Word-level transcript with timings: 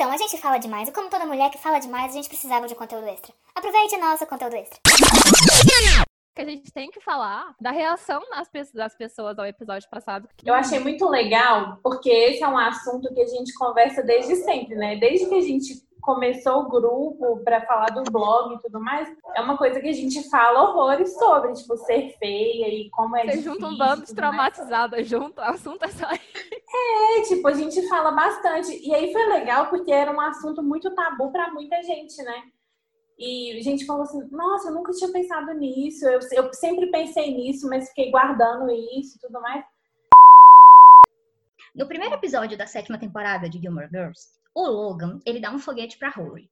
Então, 0.00 0.10
a 0.10 0.16
gente 0.16 0.38
fala 0.38 0.56
demais, 0.56 0.88
e 0.88 0.92
como 0.92 1.10
toda 1.10 1.26
mulher 1.26 1.50
que 1.50 1.58
fala 1.58 1.78
demais, 1.78 2.12
a 2.12 2.14
gente 2.14 2.26
precisava 2.26 2.66
de 2.66 2.74
conteúdo 2.74 3.06
extra. 3.06 3.34
Aproveite 3.54 3.98
nosso 3.98 4.26
conteúdo 4.26 4.56
extra. 4.56 4.80
Que 6.34 6.40
a 6.40 6.44
gente 6.46 6.72
tem 6.72 6.90
que 6.90 7.02
falar 7.02 7.54
da 7.60 7.70
reação 7.70 8.22
das 8.72 8.94
pessoas 8.96 9.38
ao 9.38 9.44
episódio 9.44 9.90
passado. 9.90 10.26
Eu 10.42 10.54
achei 10.54 10.80
muito 10.80 11.06
legal, 11.06 11.78
porque 11.82 12.08
esse 12.08 12.42
é 12.42 12.48
um 12.48 12.56
assunto 12.56 13.12
que 13.12 13.20
a 13.20 13.26
gente 13.26 13.52
conversa 13.52 14.02
desde 14.02 14.36
sempre, 14.36 14.74
né? 14.74 14.96
Desde 14.96 15.28
que 15.28 15.34
a 15.34 15.42
gente 15.42 15.74
começou 16.00 16.62
o 16.62 16.68
grupo 16.68 17.42
para 17.44 17.60
falar 17.66 17.86
do 17.90 18.02
blog 18.10 18.54
e 18.54 18.58
tudo 18.60 18.80
mais, 18.80 19.08
é 19.34 19.40
uma 19.40 19.56
coisa 19.56 19.80
que 19.80 19.88
a 19.88 19.92
gente 19.92 20.28
fala 20.28 20.62
horrores 20.62 21.14
sobre, 21.18 21.52
tipo, 21.52 21.76
ser 21.76 22.16
feia 22.18 22.68
e 22.68 22.90
como 22.90 23.16
é 23.16 23.22
Você 23.22 23.30
difícil. 23.32 23.52
junta 23.52 23.66
um 23.66 23.78
bando 23.78 24.06
de 24.06 24.14
traumatizadas 24.14 25.08
junto, 25.08 25.38
o 25.38 25.44
assunto 25.44 25.84
é 25.84 25.88
só 25.88 26.06
É, 26.10 27.22
tipo, 27.22 27.46
a 27.48 27.52
gente 27.52 27.86
fala 27.88 28.12
bastante. 28.12 28.80
E 28.86 28.94
aí 28.94 29.12
foi 29.12 29.26
legal 29.26 29.66
porque 29.66 29.92
era 29.92 30.12
um 30.12 30.20
assunto 30.20 30.62
muito 30.62 30.94
tabu 30.94 31.30
para 31.32 31.52
muita 31.52 31.82
gente, 31.82 32.22
né? 32.22 32.44
E 33.18 33.58
a 33.58 33.62
gente 33.62 33.84
falou 33.84 34.02
assim, 34.02 34.26
nossa, 34.30 34.68
eu 34.68 34.74
nunca 34.74 34.92
tinha 34.92 35.12
pensado 35.12 35.52
nisso, 35.52 36.08
eu, 36.08 36.20
eu 36.32 36.54
sempre 36.54 36.90
pensei 36.90 37.34
nisso, 37.34 37.68
mas 37.68 37.88
fiquei 37.88 38.10
guardando 38.10 38.70
isso 38.70 39.16
e 39.16 39.20
tudo 39.20 39.40
mais. 39.42 39.62
No 41.74 41.86
primeiro 41.86 42.14
episódio 42.14 42.56
da 42.56 42.66
sétima 42.66 42.98
temporada 42.98 43.48
de 43.48 43.60
Gilmore 43.60 43.88
Girls, 43.90 44.39
o 44.54 44.66
Logan, 44.66 45.20
ele 45.24 45.40
dá 45.40 45.50
um 45.50 45.58
foguete 45.58 45.98
pra 45.98 46.10
Rory. 46.10 46.50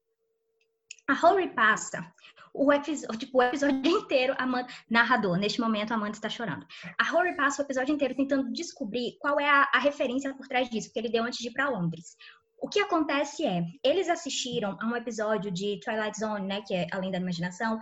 A 1.08 1.14
Rory 1.14 1.48
passa 1.54 2.12
o 2.52 2.72
episódio, 2.72 3.18
tipo, 3.18 3.38
o 3.38 3.42
episódio 3.42 3.80
inteiro, 3.86 4.34
Amanda, 4.38 4.68
narrador, 4.90 5.36
neste 5.38 5.60
momento 5.60 5.92
a 5.92 5.94
Amanda 5.94 6.12
está 6.12 6.28
chorando. 6.28 6.66
A 6.98 7.04
Rory 7.04 7.36
passa 7.36 7.62
o 7.62 7.64
episódio 7.64 7.94
inteiro 7.94 8.14
tentando 8.14 8.52
descobrir 8.52 9.16
qual 9.20 9.38
é 9.38 9.48
a, 9.48 9.68
a 9.72 9.78
referência 9.78 10.34
por 10.34 10.46
trás 10.46 10.68
disso, 10.68 10.88
porque 10.88 10.98
ele 10.98 11.10
deu 11.10 11.24
antes 11.24 11.38
de 11.38 11.48
ir 11.48 11.52
para 11.52 11.68
Londres. 11.68 12.16
O 12.60 12.68
que 12.68 12.80
acontece 12.80 13.46
é, 13.46 13.62
eles 13.84 14.08
assistiram 14.08 14.76
a 14.80 14.86
um 14.86 14.96
episódio 14.96 15.50
de 15.50 15.78
Twilight 15.80 16.18
Zone, 16.18 16.46
né, 16.46 16.62
que 16.66 16.74
é 16.74 16.86
Além 16.90 17.10
da 17.10 17.18
Imaginação, 17.18 17.78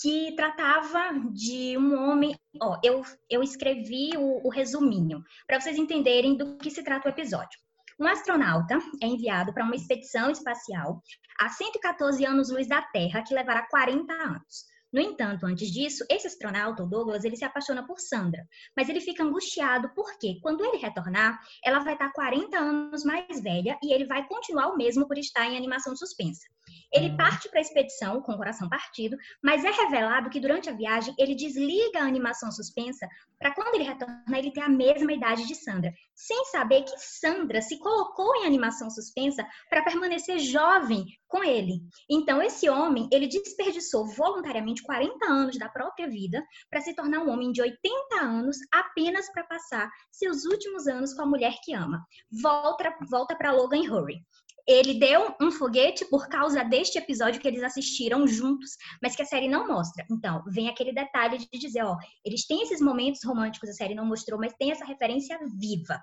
que 0.00 0.34
tratava 0.36 1.12
de 1.32 1.76
um 1.76 1.94
homem. 1.98 2.38
Ó, 2.60 2.78
eu, 2.82 3.02
eu 3.28 3.42
escrevi 3.42 4.10
o, 4.16 4.46
o 4.46 4.48
resuminho, 4.48 5.24
para 5.46 5.60
vocês 5.60 5.76
entenderem 5.76 6.36
do 6.36 6.56
que 6.56 6.70
se 6.70 6.82
trata 6.82 7.08
o 7.08 7.12
episódio. 7.12 7.58
Um 7.98 8.06
astronauta 8.06 8.78
é 9.00 9.06
enviado 9.06 9.52
para 9.54 9.64
uma 9.64 9.76
expedição 9.76 10.28
espacial 10.28 11.00
a 11.38 11.48
114 11.48 12.24
anos-luz 12.26 12.66
da 12.66 12.82
Terra, 12.82 13.22
que 13.22 13.34
levará 13.34 13.68
40 13.68 14.12
anos. 14.12 14.64
No 14.92 15.00
entanto, 15.00 15.46
antes 15.46 15.72
disso, 15.72 16.04
esse 16.08 16.26
astronauta, 16.26 16.82
o 16.82 16.88
Douglas, 16.88 17.24
ele 17.24 17.36
se 17.36 17.44
apaixona 17.44 17.86
por 17.86 17.98
Sandra, 17.98 18.46
mas 18.76 18.88
ele 18.88 19.00
fica 19.00 19.24
angustiado 19.24 19.90
porque, 19.94 20.38
quando 20.40 20.64
ele 20.64 20.76
retornar, 20.76 21.40
ela 21.64 21.80
vai 21.80 21.94
estar 21.94 22.12
40 22.12 22.56
anos 22.56 23.04
mais 23.04 23.40
velha 23.40 23.76
e 23.82 23.92
ele 23.92 24.06
vai 24.06 24.26
continuar 24.26 24.68
o 24.68 24.76
mesmo 24.76 25.06
por 25.06 25.18
estar 25.18 25.46
em 25.46 25.56
animação 25.56 25.96
suspensa. 25.96 26.46
Ele 26.92 27.10
uhum. 27.10 27.16
parte 27.16 27.48
para 27.48 27.58
a 27.58 27.62
expedição 27.62 28.20
com 28.22 28.32
o 28.32 28.36
coração 28.36 28.68
partido, 28.68 29.16
mas 29.42 29.64
é 29.64 29.70
revelado 29.70 30.30
que 30.30 30.40
durante 30.40 30.68
a 30.68 30.72
viagem 30.72 31.14
ele 31.18 31.34
desliga 31.34 32.00
a 32.00 32.06
animação 32.06 32.50
suspensa 32.50 33.08
para 33.38 33.54
quando 33.54 33.74
ele 33.74 33.84
retornar 33.84 34.38
ele 34.38 34.52
ter 34.52 34.60
a 34.60 34.68
mesma 34.68 35.12
idade 35.12 35.46
de 35.46 35.54
Sandra, 35.54 35.92
sem 36.14 36.44
saber 36.46 36.82
que 36.82 36.96
Sandra 36.98 37.60
se 37.60 37.78
colocou 37.78 38.34
em 38.36 38.46
animação 38.46 38.90
suspensa 38.90 39.46
para 39.68 39.82
permanecer 39.82 40.38
jovem 40.38 41.04
com 41.28 41.42
ele. 41.42 41.80
Então 42.08 42.40
esse 42.40 42.68
homem, 42.68 43.08
ele 43.12 43.26
desperdiçou 43.26 44.06
voluntariamente 44.06 44.82
40 44.82 45.26
anos 45.26 45.58
da 45.58 45.68
própria 45.68 46.08
vida 46.08 46.44
para 46.70 46.80
se 46.80 46.94
tornar 46.94 47.20
um 47.20 47.30
homem 47.30 47.50
de 47.52 47.60
80 47.60 48.20
anos 48.20 48.56
apenas 48.72 49.30
para 49.32 49.44
passar 49.44 49.90
seus 50.10 50.44
últimos 50.44 50.86
anos 50.86 51.12
com 51.12 51.22
a 51.22 51.26
mulher 51.26 51.54
que 51.62 51.74
ama. 51.74 52.04
Volta 52.30 52.94
volta 53.10 53.36
para 53.36 53.52
Logan 53.52 53.82
Hurry 53.90 54.24
ele 54.66 54.94
deu 54.94 55.34
um 55.40 55.50
foguete 55.50 56.04
por 56.06 56.28
causa 56.28 56.64
deste 56.64 56.98
episódio 56.98 57.40
que 57.40 57.46
eles 57.46 57.62
assistiram 57.62 58.26
juntos, 58.26 58.76
mas 59.02 59.14
que 59.14 59.22
a 59.22 59.26
série 59.26 59.48
não 59.48 59.66
mostra. 59.66 60.06
Então, 60.10 60.42
vem 60.46 60.68
aquele 60.68 60.92
detalhe 60.92 61.38
de 61.38 61.58
dizer, 61.58 61.84
ó, 61.84 61.96
eles 62.24 62.46
têm 62.46 62.62
esses 62.62 62.80
momentos 62.80 63.22
românticos, 63.24 63.68
a 63.68 63.74
série 63.74 63.94
não 63.94 64.06
mostrou, 64.06 64.38
mas 64.38 64.54
tem 64.54 64.70
essa 64.70 64.84
referência 64.84 65.38
viva. 65.58 66.00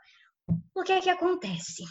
O 0.75 0.83
que 0.83 0.91
é 0.91 1.01
que 1.01 1.09
acontece? 1.09 1.83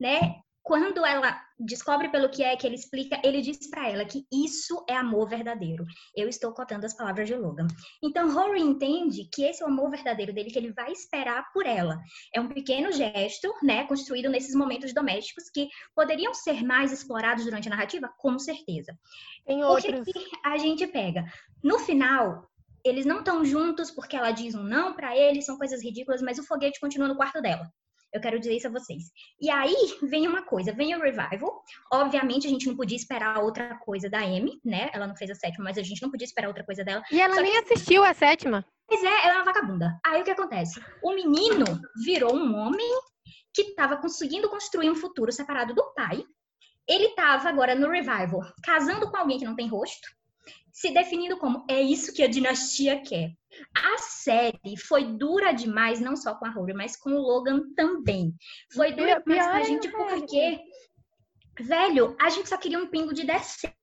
Né? 0.00 0.40
Quando 0.68 1.02
ela 1.06 1.42
descobre 1.58 2.10
pelo 2.10 2.28
que 2.28 2.44
é 2.44 2.54
que 2.54 2.66
ele 2.66 2.76
explica, 2.76 3.18
ele 3.24 3.40
diz 3.40 3.70
para 3.70 3.88
ela 3.88 4.04
que 4.04 4.26
isso 4.30 4.84
é 4.86 4.94
amor 4.94 5.26
verdadeiro. 5.26 5.82
Eu 6.14 6.28
estou 6.28 6.52
cotando 6.52 6.84
as 6.84 6.94
palavras 6.94 7.26
de 7.26 7.34
Logan. 7.34 7.66
Então, 8.02 8.30
Rory 8.30 8.60
entende 8.60 9.26
que 9.32 9.44
esse 9.44 9.62
é 9.62 9.66
o 9.66 9.70
amor 9.70 9.90
verdadeiro 9.90 10.30
dele, 10.30 10.50
que 10.50 10.58
ele 10.58 10.74
vai 10.74 10.92
esperar 10.92 11.50
por 11.54 11.64
ela. 11.64 11.98
É 12.34 12.38
um 12.38 12.48
pequeno 12.48 12.92
gesto, 12.92 13.50
né, 13.62 13.84
construído 13.86 14.28
nesses 14.28 14.54
momentos 14.54 14.92
domésticos 14.92 15.48
que 15.48 15.70
poderiam 15.94 16.34
ser 16.34 16.62
mais 16.62 16.92
explorados 16.92 17.46
durante 17.46 17.68
a 17.68 17.70
narrativa, 17.70 18.12
com 18.18 18.38
certeza. 18.38 18.94
Tem 19.46 19.64
outros. 19.64 20.00
O 20.00 20.04
que, 20.04 20.12
que 20.12 20.36
a 20.44 20.58
gente 20.58 20.86
pega? 20.86 21.24
No 21.64 21.78
final, 21.78 22.46
eles 22.84 23.06
não 23.06 23.20
estão 23.20 23.42
juntos 23.42 23.90
porque 23.90 24.14
ela 24.14 24.32
diz 24.32 24.54
um 24.54 24.62
não 24.62 24.92
para 24.92 25.16
ele, 25.16 25.40
são 25.40 25.56
coisas 25.56 25.82
ridículas, 25.82 26.20
mas 26.20 26.38
o 26.38 26.44
foguete 26.44 26.78
continua 26.78 27.08
no 27.08 27.16
quarto 27.16 27.40
dela. 27.40 27.72
Eu 28.12 28.20
quero 28.20 28.38
dizer 28.38 28.54
isso 28.56 28.66
a 28.66 28.70
vocês. 28.70 29.04
E 29.40 29.50
aí 29.50 29.74
vem 30.08 30.26
uma 30.26 30.42
coisa, 30.42 30.72
vem 30.72 30.94
o 30.94 31.00
revival. 31.00 31.62
Obviamente 31.92 32.46
a 32.46 32.50
gente 32.50 32.66
não 32.66 32.76
podia 32.76 32.96
esperar 32.96 33.42
outra 33.42 33.76
coisa 33.78 34.08
da 34.08 34.20
Amy, 34.20 34.60
né? 34.64 34.90
Ela 34.92 35.06
não 35.06 35.16
fez 35.16 35.30
a 35.30 35.34
sétima, 35.34 35.64
mas 35.64 35.78
a 35.78 35.82
gente 35.82 36.02
não 36.02 36.10
podia 36.10 36.24
esperar 36.24 36.48
outra 36.48 36.64
coisa 36.64 36.84
dela. 36.84 37.02
E 37.10 37.20
ela 37.20 37.34
Só 37.34 37.42
nem 37.42 37.52
que... 37.52 37.58
assistiu 37.58 38.04
a 38.04 38.14
sétima. 38.14 38.64
Pois 38.86 39.02
é, 39.04 39.26
ela 39.26 39.34
é 39.34 39.36
uma 39.36 39.44
vagabunda. 39.44 40.00
Aí 40.04 40.20
o 40.20 40.24
que 40.24 40.30
acontece? 40.30 40.80
O 41.02 41.14
menino 41.14 41.64
virou 42.04 42.34
um 42.34 42.56
homem 42.56 42.88
que 43.52 43.62
estava 43.62 43.96
conseguindo 43.96 44.48
construir 44.48 44.90
um 44.90 44.94
futuro 44.94 45.30
separado 45.30 45.74
do 45.74 45.92
pai. 45.94 46.24
Ele 46.88 47.06
estava 47.06 47.50
agora 47.50 47.74
no 47.74 47.90
revival, 47.90 48.40
casando 48.64 49.10
com 49.10 49.16
alguém 49.16 49.38
que 49.38 49.44
não 49.44 49.54
tem 49.54 49.68
rosto, 49.68 50.08
se 50.72 50.90
definindo 50.90 51.38
como 51.38 51.64
é 51.68 51.80
isso 51.80 52.12
que 52.12 52.22
a 52.22 52.28
dinastia 52.28 53.00
quer. 53.00 53.32
A 53.74 53.98
série 53.98 54.76
foi 54.76 55.04
dura 55.04 55.52
demais, 55.52 56.00
não 56.00 56.16
só 56.16 56.34
com 56.34 56.46
a 56.46 56.50
Rory, 56.50 56.74
mas 56.74 56.96
com 56.96 57.10
o 57.10 57.20
Logan 57.20 57.72
também. 57.74 58.34
Foi 58.72 58.92
dura 58.92 59.20
demais 59.20 59.46
com 59.46 59.52
a 59.52 59.62
gente 59.62 59.90
porque, 59.90 60.60
velho, 61.60 62.16
a 62.20 62.28
gente 62.28 62.48
só 62.48 62.56
queria 62.56 62.78
um 62.78 62.88
pingo 62.88 63.14
de 63.14 63.24
decência 63.24 63.77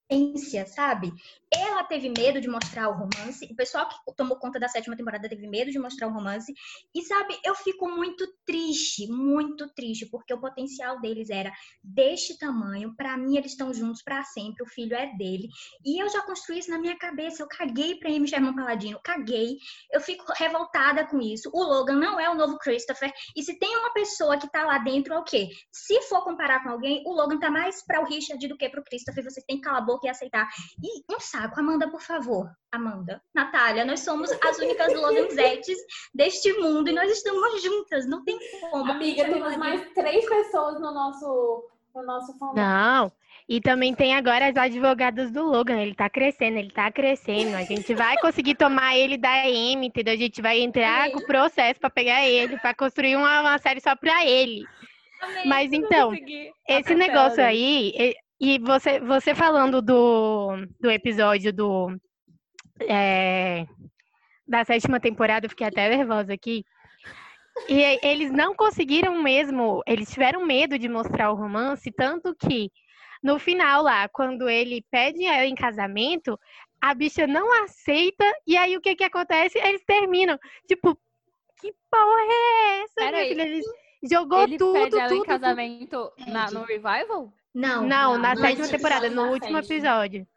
sabe? 0.67 1.11
Ela 1.51 1.83
teve 1.83 2.09
medo 2.09 2.39
de 2.39 2.47
mostrar 2.47 2.89
o 2.89 2.93
romance, 2.93 3.47
o 3.49 3.55
pessoal 3.55 3.87
que 3.87 3.95
tomou 4.15 4.37
conta 4.37 4.59
da 4.59 4.67
sétima 4.67 4.95
temporada 4.95 5.27
teve 5.29 5.47
medo 5.47 5.71
de 5.71 5.79
mostrar 5.79 6.07
o 6.07 6.13
romance, 6.13 6.53
e 6.93 7.01
sabe, 7.01 7.37
eu 7.43 7.55
fico 7.55 7.89
muito 7.89 8.27
triste, 8.45 9.07
muito 9.07 9.67
triste, 9.73 10.05
porque 10.07 10.33
o 10.33 10.39
potencial 10.39 10.99
deles 10.99 11.29
era 11.29 11.51
deste 11.83 12.37
tamanho, 12.37 12.93
para 12.95 13.17
mim 13.17 13.37
eles 13.37 13.51
estão 13.51 13.73
juntos 13.73 14.03
para 14.03 14.23
sempre, 14.23 14.63
o 14.63 14.67
filho 14.67 14.95
é 14.95 15.07
dele, 15.17 15.47
e 15.83 16.01
eu 16.01 16.09
já 16.09 16.21
construí 16.23 16.59
isso 16.59 16.69
na 16.69 16.77
minha 16.77 16.97
cabeça, 16.97 17.41
eu 17.41 17.47
caguei 17.47 17.95
pra 17.95 18.09
Amy 18.09 18.27
Sherman 18.27 18.55
Paladino, 18.55 18.99
caguei, 19.03 19.57
eu 19.91 20.01
fico 20.01 20.25
revoltada 20.35 21.07
com 21.07 21.19
isso, 21.21 21.49
o 21.53 21.63
Logan 21.63 21.95
não 21.95 22.19
é 22.19 22.29
o 22.29 22.35
novo 22.35 22.57
Christopher, 22.57 23.11
e 23.35 23.41
se 23.41 23.57
tem 23.57 23.77
uma 23.77 23.93
pessoa 23.93 24.37
que 24.37 24.51
tá 24.51 24.65
lá 24.65 24.77
dentro, 24.79 25.13
é 25.13 25.17
o 25.17 25.23
quê? 25.23 25.49
Se 25.71 26.01
for 26.03 26.23
comparar 26.23 26.63
com 26.63 26.69
alguém, 26.69 27.01
o 27.05 27.13
Logan 27.13 27.39
tá 27.39 27.49
mais 27.49 27.83
para 27.85 28.01
o 28.01 28.05
Richard 28.05 28.45
do 28.45 28.57
que 28.57 28.69
pro 28.69 28.83
Christopher, 28.83 29.23
você 29.23 29.41
tem 29.47 29.57
que 29.57 29.63
calar 29.63 29.81
a 29.81 29.85
boca 29.85 29.94
boca 29.95 30.07
e 30.07 30.09
aceitar. 30.09 30.47
E 30.83 31.03
um 31.13 31.19
saco, 31.19 31.59
Amanda, 31.59 31.89
por 31.89 32.01
favor. 32.01 32.49
Amanda, 32.71 33.21
Natália, 33.33 33.85
nós 33.85 34.01
somos 34.01 34.29
as 34.31 34.57
únicas 34.59 34.93
Loganzettes 34.93 35.77
deste 36.13 36.51
mundo 36.53 36.89
e 36.89 36.93
nós 36.93 37.09
estamos 37.09 37.63
juntas, 37.63 38.05
não 38.05 38.23
tem 38.23 38.37
como. 38.59 38.91
Amiga, 38.91 39.23
temos 39.25 39.55
mais 39.55 39.89
três 39.93 40.27
pessoas 40.27 40.79
no 40.81 40.93
nosso, 40.93 41.63
no 41.95 42.03
nosso. 42.03 42.35
Não, 42.53 43.11
e 43.47 43.61
também 43.61 43.93
tem 43.93 44.13
agora 44.13 44.49
as 44.49 44.57
advogadas 44.57 45.31
do 45.31 45.43
Logan, 45.43 45.79
ele 45.79 45.95
tá 45.95 46.09
crescendo, 46.09 46.57
ele 46.57 46.71
tá 46.71 46.91
crescendo. 46.91 47.55
A 47.55 47.63
gente 47.63 47.93
vai 47.93 48.17
conseguir 48.17 48.55
tomar 48.55 48.97
ele 48.97 49.17
da 49.17 49.47
M, 49.47 49.87
entendeu? 49.87 50.13
A 50.13 50.17
gente 50.17 50.41
vai 50.41 50.59
entrar 50.59 51.09
com 51.11 51.19
o 51.19 51.25
processo 51.25 51.79
para 51.79 51.89
pegar 51.89 52.27
ele, 52.27 52.57
para 52.57 52.73
construir 52.73 53.15
uma, 53.15 53.41
uma, 53.41 53.57
série 53.57 53.79
só 53.79 53.95
para 53.95 54.25
ele. 54.25 54.65
Amém, 55.21 55.47
Mas 55.47 55.71
então, 55.71 56.11
esse 56.67 56.93
negócio 56.93 57.41
aí, 57.41 58.15
e 58.39 58.59
você, 58.59 58.99
você 58.99 59.33
falando 59.33 59.81
do, 59.81 60.65
do 60.79 60.91
episódio 60.91 61.53
do 61.53 61.95
é, 62.81 63.65
da 64.47 64.63
sétima 64.63 64.99
temporada, 64.99 65.45
eu 65.45 65.49
fiquei 65.49 65.67
até 65.67 65.89
nervosa 65.89 66.33
aqui. 66.33 66.63
E 67.69 67.81
eles 68.05 68.31
não 68.31 68.53
conseguiram 68.53 69.21
mesmo, 69.21 69.81
eles 69.87 70.11
tiveram 70.11 70.45
medo 70.45 70.77
de 70.77 70.89
mostrar 70.89 71.31
o 71.31 71.35
romance, 71.35 71.89
tanto 71.91 72.35
que 72.35 72.69
no 73.23 73.39
final 73.39 73.81
lá, 73.81 74.09
quando 74.09 74.49
ele 74.49 74.85
pede 74.91 75.25
ela 75.25 75.45
em 75.45 75.55
casamento, 75.55 76.37
a 76.81 76.93
bicha 76.93 77.25
não 77.25 77.63
aceita, 77.63 78.25
e 78.45 78.57
aí 78.57 78.75
o 78.75 78.81
que 78.81 78.95
que 78.95 79.03
acontece? 79.03 79.57
Eles 79.57 79.83
terminam. 79.85 80.37
Tipo, 80.67 80.95
que 81.59 81.73
porra 81.89 82.21
é 82.21 82.83
essa? 82.83 82.93
Pera 82.95 83.17
aí. 83.17 83.31
Eles 83.31 83.65
jogou 84.03 84.43
ele 84.43 84.57
tudo, 84.57 84.73
pede 84.73 84.99
ela 84.99 85.09
tudo, 85.09 85.23
em 85.23 85.25
casamento 85.25 86.11
na, 86.27 86.51
no 86.51 86.63
revival? 86.63 87.33
Não, 87.55 87.87
Não, 87.87 88.17
na 88.17 88.35
não, 88.35 88.41
sétima 88.41 88.67
temporada, 88.67 89.09
no 89.09 89.31
último 89.31 89.57
episódio. 89.57 90.27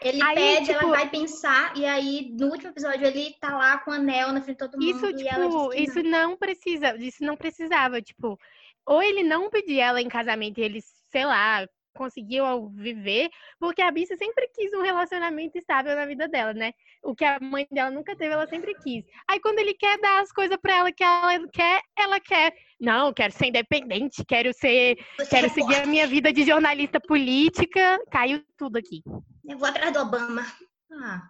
Ele 0.00 0.22
Aí, 0.22 0.34
pede, 0.34 0.66
tipo- 0.66 0.78
ela 0.84 0.90
vai 0.90 1.10
pensar, 1.10 1.76
e 1.76 1.84
aí 1.84 2.34
no 2.38 2.46
último 2.48 2.70
episódio 2.70 3.06
ele 3.06 3.34
tá 3.40 3.56
lá 3.56 3.78
com 3.78 3.90
o 3.90 3.94
anel 3.94 4.32
na 4.32 4.40
frente 4.40 4.58
de 4.58 4.70
todo 4.70 4.80
mundo. 4.80 4.84
Isso, 4.88 5.04
ela 5.06 5.12
diz 5.12 5.26
tipo, 5.26 5.74
isso 5.74 6.02
não 6.02 6.36
precisa, 6.36 6.96
isso 6.96 7.24
não 7.24 7.36
precisava, 7.36 8.00
tipo, 8.00 8.38
ou 8.86 9.02
ele 9.02 9.22
não 9.22 9.50
pedia 9.50 9.86
ela 9.86 10.00
em 10.00 10.08
casamento 10.08 10.58
e 10.58 10.62
eles 10.62 10.84
sei 11.12 11.26
lá, 11.26 11.68
conseguiu 11.94 12.68
viver, 12.70 13.30
porque 13.58 13.82
a 13.82 13.90
Bicha 13.90 14.16
sempre 14.16 14.48
quis 14.48 14.72
um 14.72 14.82
relacionamento 14.82 15.56
estável 15.58 15.94
na 15.94 16.06
vida 16.06 16.28
dela, 16.28 16.52
né? 16.52 16.72
O 17.02 17.14
que 17.14 17.24
a 17.24 17.38
mãe 17.40 17.66
dela 17.70 17.90
nunca 17.90 18.16
teve, 18.16 18.32
ela 18.32 18.46
sempre 18.46 18.74
quis. 18.74 19.04
Aí 19.28 19.40
quando 19.40 19.58
ele 19.58 19.74
quer 19.74 19.98
dar 19.98 20.22
as 20.22 20.32
coisas 20.32 20.56
para 20.60 20.76
ela 20.76 20.92
que 20.92 21.02
ela 21.02 21.48
quer, 21.48 21.82
ela 21.98 22.20
quer. 22.20 22.54
Não, 22.80 23.12
quero 23.12 23.32
ser 23.32 23.46
independente, 23.46 24.24
quero 24.24 24.52
ser, 24.52 24.98
Você 25.16 25.26
quero 25.26 25.50
seguir 25.50 25.76
a 25.76 25.86
minha 25.86 26.06
vida 26.06 26.32
de 26.32 26.44
jornalista 26.44 27.00
política. 27.00 28.00
Caiu 28.10 28.42
tudo 28.56 28.76
aqui. 28.76 29.02
Eu 29.44 29.58
vou 29.58 29.68
atrás 29.68 29.92
do 29.92 30.00
Obama. 30.00 30.44
Ah, 30.92 31.22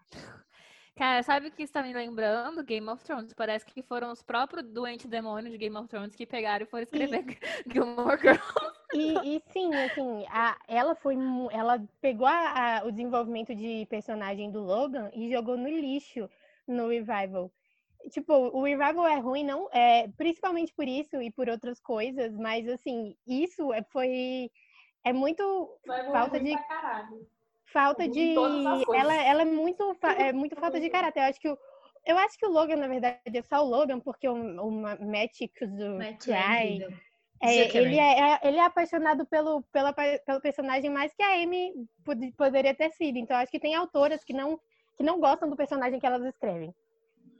Cara, 0.94 1.22
sabe 1.22 1.48
o 1.48 1.50
que 1.50 1.62
está 1.62 1.82
me 1.82 1.92
lembrando? 1.94 2.62
Game 2.62 2.86
of 2.88 3.02
Thrones. 3.02 3.32
Parece 3.32 3.64
que 3.64 3.82
foram 3.82 4.12
os 4.12 4.22
próprios 4.22 4.66
doentes 4.68 5.06
demônios 5.06 5.50
de 5.52 5.58
Game 5.58 5.76
of 5.76 5.88
Thrones 5.88 6.14
que 6.14 6.26
pegaram 6.26 6.64
e 6.64 6.68
foram 6.68 6.82
escrever 6.82 7.24
Gilmore 7.66 8.20
Girls. 8.20 8.42
E, 8.92 9.36
e 9.36 9.42
sim, 9.50 9.74
assim, 9.74 10.26
a, 10.28 10.56
ela 10.68 10.94
foi. 10.94 11.16
Ela 11.50 11.82
pegou 12.02 12.26
a- 12.26 12.80
a- 12.80 12.84
o 12.84 12.90
desenvolvimento 12.90 13.54
de 13.54 13.86
personagem 13.88 14.50
do 14.50 14.60
Logan 14.62 15.10
e 15.14 15.30
jogou 15.32 15.56
no 15.56 15.66
lixo 15.66 16.28
no 16.68 16.88
Revival. 16.88 17.50
Tipo, 18.10 18.34
o 18.34 18.62
Revival 18.64 19.06
é 19.06 19.18
ruim, 19.18 19.44
não, 19.44 19.68
é, 19.72 20.08
principalmente 20.08 20.74
por 20.74 20.86
isso 20.86 21.22
e 21.22 21.30
por 21.30 21.48
outras 21.48 21.80
coisas, 21.80 22.36
mas 22.36 22.68
assim, 22.68 23.16
isso 23.26 23.72
é, 23.72 23.82
foi. 23.84 24.50
É 25.04 25.12
muito 25.12 25.42
Vai 25.86 26.04
Falta 26.10 26.38
de- 26.38 26.50
pra 26.52 26.62
caralho. 26.64 27.26
Falta 27.72 28.06
de. 28.08 28.34
Ela, 28.94 29.14
ela 29.14 29.42
é 29.42 29.44
muito, 29.44 29.94
fa- 30.00 30.12
é 30.12 30.32
muito 30.32 30.54
falta 30.56 30.78
de 30.80 30.88
caráter. 30.90 31.20
Eu 31.20 31.24
acho 31.24 31.40
que 31.40 31.48
o, 31.48 31.58
eu 32.06 32.18
acho 32.18 32.38
que 32.38 32.46
o 32.46 32.50
Logan, 32.50 32.76
na 32.76 32.88
verdade, 32.88 33.18
é 33.26 33.42
só 33.42 33.64
o 33.64 33.68
Logan, 33.68 33.98
porque 34.00 34.28
o, 34.28 34.34
o 34.34 34.70
Ma- 34.70 34.96
Matt 35.00 35.40
do 35.60 35.96
Matt 35.98 36.28
é. 36.28 36.78
É, 37.44 37.64
Zuckerman. 37.64 37.88
ele, 37.92 37.98
é, 37.98 38.20
é- 38.20 38.40
ele 38.44 38.56
é 38.58 38.64
apaixonado 38.64 39.26
pelo, 39.26 39.62
pela, 39.72 39.92
pelo 39.92 40.40
personagem 40.40 40.88
mais 40.90 41.12
que 41.12 41.22
a 41.24 41.42
Amy 41.42 41.72
pod- 42.04 42.32
poderia 42.38 42.72
ter 42.74 42.92
sido. 42.92 43.18
Então, 43.18 43.36
acho 43.36 43.50
que 43.50 43.58
tem 43.58 43.74
autoras 43.74 44.22
que 44.22 44.32
não, 44.32 44.60
que 44.96 45.02
não 45.02 45.18
gostam 45.18 45.50
do 45.50 45.56
personagem 45.56 45.98
que 45.98 46.06
elas 46.06 46.22
escrevem. 46.24 46.72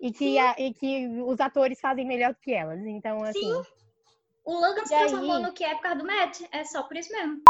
E 0.00 0.10
que, 0.12 0.36
a- 0.40 0.56
e 0.58 0.74
que 0.74 1.06
os 1.24 1.38
atores 1.38 1.78
fazem 1.80 2.04
melhor 2.04 2.34
que 2.42 2.52
elas. 2.52 2.80
Então, 2.84 3.22
assim. 3.22 3.38
Sim. 3.38 3.62
O 4.44 4.54
Logan 4.54 4.84
se 4.84 4.92
E 4.92 4.96
aí? 4.96 5.06
transformou 5.06 5.38
no 5.38 5.52
que 5.52 5.62
é 5.62 5.72
por 5.76 5.82
causa 5.82 5.98
do 6.00 6.04
Matt. 6.04 6.40
É 6.50 6.64
só 6.64 6.82
por 6.82 6.96
isso 6.96 7.12
mesmo. 7.12 7.40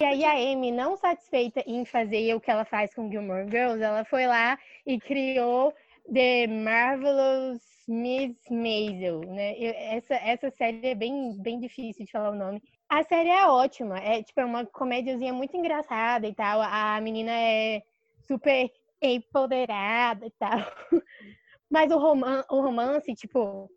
E 0.00 0.04
aí 0.04 0.24
a 0.24 0.32
Amy, 0.32 0.72
não 0.72 0.96
satisfeita 0.96 1.62
em 1.66 1.84
fazer 1.84 2.34
o 2.34 2.40
que 2.40 2.50
ela 2.50 2.64
faz 2.64 2.92
com 2.94 3.10
Gilmore 3.10 3.48
Girls, 3.48 3.82
ela 3.82 4.04
foi 4.04 4.26
lá 4.26 4.58
e 4.84 4.98
criou 4.98 5.72
The 6.12 6.46
Marvelous 6.48 7.62
Miss 7.86 8.36
Maisel, 8.50 9.20
né? 9.20 9.54
Eu- 9.58 9.74
essa, 9.74 10.14
essa 10.14 10.50
série 10.50 10.88
é 10.88 10.94
bem, 10.94 11.36
bem 11.40 11.60
difícil 11.60 12.04
de 12.04 12.10
falar 12.10 12.30
o 12.30 12.34
nome. 12.34 12.60
A 12.88 13.04
série 13.04 13.28
é 13.28 13.46
ótima, 13.46 13.98
é 13.98 14.22
tipo 14.22 14.40
é 14.40 14.44
uma 14.44 14.66
comédiazinha 14.66 15.32
muito 15.32 15.56
engraçada 15.56 16.26
e 16.26 16.34
tal. 16.34 16.60
A 16.62 17.00
menina 17.00 17.30
é 17.30 17.82
super 18.26 18.70
empoderada 19.00 20.26
e 20.26 20.30
tal. 20.30 20.58
Mas 21.70 21.90
o, 21.92 21.98
roman 21.98 22.44
o 22.50 22.60
romance, 22.60 23.14
tipo, 23.14 23.70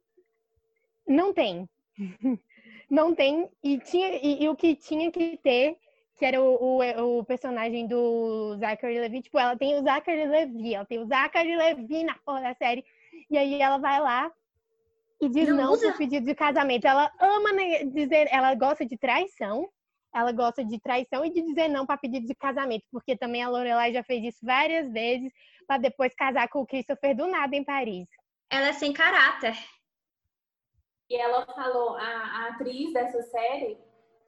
não 1.08 1.34
tem. 1.34 1.68
Não 2.90 3.16
tem. 3.16 3.50
E, 3.64 3.80
tinha, 3.80 4.10
e, 4.24 4.44
e 4.44 4.50
o 4.50 4.56
que 4.56 4.76
tinha 4.76 5.12
que 5.12 5.38
ter, 5.38 5.76
que 6.16 6.26
era 6.26 6.42
o, 6.42 6.80
o, 6.80 7.20
o 7.20 7.26
personagem 7.26 7.88
do 7.88 8.56
Zachary 8.58 9.00
Levi, 9.00 9.22
tipo, 9.22 9.38
ela 9.38 9.58
tem 9.58 9.78
o 9.78 9.84
Zachary 9.84 10.26
Levi, 10.26 10.74
ela 10.74 10.86
tem 10.86 11.00
o 11.00 11.08
Zachary 11.08 11.56
Levi 11.56 12.04
na 12.04 12.16
porra 12.26 12.42
da 12.42 12.54
série. 12.56 12.86
E 13.30 13.38
aí 13.38 13.62
ela 13.62 13.78
vai 13.78 14.00
lá 14.00 14.32
e 15.22 15.30
diz 15.30 15.50
Não 15.50 15.58
não, 15.58 15.74
usa. 15.74 15.90
pro 15.90 15.98
pedido 15.98 16.26
de 16.26 16.34
casamento. 16.34 16.86
Ela 16.86 17.12
ama 17.20 17.52
né, 17.52 17.84
dizer, 17.86 18.28
ela 18.32 18.56
gosta 18.56 18.86
de 18.86 18.98
traição. 18.98 19.70
Ela 20.14 20.32
gosta 20.32 20.64
de 20.64 20.80
traição 20.80 21.26
e 21.26 21.30
de 21.30 21.42
dizer 21.42 21.68
não 21.68 21.86
para 21.86 21.98
pedido 21.98 22.26
de 22.26 22.34
casamento, 22.36 22.86
porque 22.90 23.18
também 23.18 23.44
a 23.44 23.50
Lorelai 23.50 23.92
já 23.92 24.02
fez 24.02 24.24
isso 24.24 24.40
várias 24.42 24.90
vezes 24.90 25.30
para 25.68 25.78
depois 25.78 26.16
casar 26.16 26.48
com 26.48 26.62
o 26.62 26.66
Christopher 26.66 27.14
do 27.14 27.28
nada 27.28 27.54
em 27.54 27.66
Paris. 27.66 28.08
Ela 28.50 28.68
é 28.68 28.74
sem 28.74 28.94
caráter. 28.94 29.58
E 31.10 31.16
ela 31.18 31.46
falou, 31.48 31.98
a, 31.98 32.02
a 32.02 32.48
atriz 32.48 32.94
dessa 32.94 33.22
série 33.24 33.78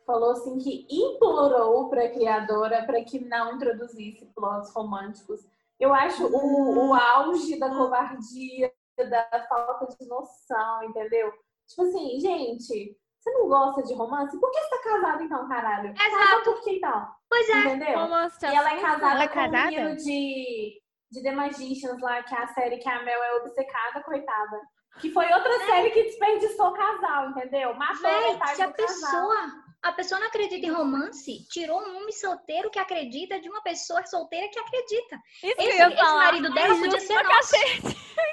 falou 0.07 0.31
assim 0.31 0.57
que 0.57 0.88
implorou 0.89 1.89
para 1.89 2.06
a 2.06 2.09
criadora 2.09 2.86
para 2.86 3.04
que 3.04 3.19
não 3.19 3.56
introduzisse 3.56 4.25
plots 4.33 4.74
românticos. 4.74 5.45
Eu 5.77 5.94
acho 5.94 6.25
o, 6.25 6.88
o 6.88 6.94
auge 6.94 7.59
da 7.59 7.69
covardia, 7.69 8.74
da 8.98 9.45
falta 9.48 9.86
de 9.95 10.07
noção, 10.07 10.83
entendeu? 10.86 11.31
Tipo 11.68 11.83
assim, 11.83 12.19
gente, 12.19 12.98
você 13.19 13.31
não 13.31 13.50
gosta 13.50 13.83
de 13.83 13.94
romance? 13.94 14.39
Por 14.39 14.50
que 14.50 14.59
você 14.59 14.69
tá 14.69 14.83
casado 14.83 15.24
então, 15.24 15.48
caralho? 15.48 15.94
Casa 15.94 16.15
Exato. 16.15 16.44
por 16.45 16.63
que 16.63 16.71
então? 16.77 17.07
Pois 17.30 17.50
é. 17.50 17.60
Entendeu? 17.60 18.00
Romance 18.00 18.45
E 18.45 18.56
ela 18.56 18.74
é 18.74 18.81
casada 18.81 19.12
Ela 19.12 19.24
é 19.24 19.27
com 19.27 19.39
um 19.39 19.44
casada? 19.44 19.65
menino 19.69 19.95
de, 19.98 20.81
de 21.12 21.24
The 21.24 21.31
Magicians 21.33 22.01
lá, 22.01 22.24
que 22.24 22.33
é 22.33 22.42
a 22.42 22.48
série 22.48 22.77
que 22.77 22.88
a 22.88 23.03
Mel 23.03 23.21
é 23.21 23.36
obcecada, 23.36 24.01
coitada. 24.01 24.62
Que 24.99 25.11
foi 25.11 25.25
outra 25.31 25.59
série 25.65 25.91
que 25.91 26.03
desperdiçou 26.03 26.67
o 26.69 26.73
casal, 26.73 27.29
entendeu? 27.29 27.73
Matou 27.75 28.01
Véi, 28.01 28.31
metade 28.33 28.55
se 28.55 28.61
a 28.63 28.67
do 28.67 28.73
casal. 28.73 28.88
pessoa, 29.11 29.63
a 29.83 29.91
pessoa 29.91 30.19
não 30.19 30.27
acredita 30.27 30.65
em 30.65 30.71
romance, 30.71 31.47
tirou 31.49 31.79
um 31.81 31.97
homem 31.97 32.11
solteiro 32.11 32.69
que 32.71 32.79
acredita 32.79 33.39
de 33.39 33.47
uma 33.49 33.61
pessoa 33.61 34.03
solteira 34.05 34.47
que 34.49 34.59
acredita. 34.59 35.21
Isso 35.44 35.55
que 35.55 35.61
eu 35.63 35.69
Esse, 35.69 35.81
esse 35.94 36.13
marido 36.15 36.53
dela 36.53 36.73
Ai, 36.73 36.79
podia 36.79 36.99
ser 36.99 37.23
nosso. 37.23 37.55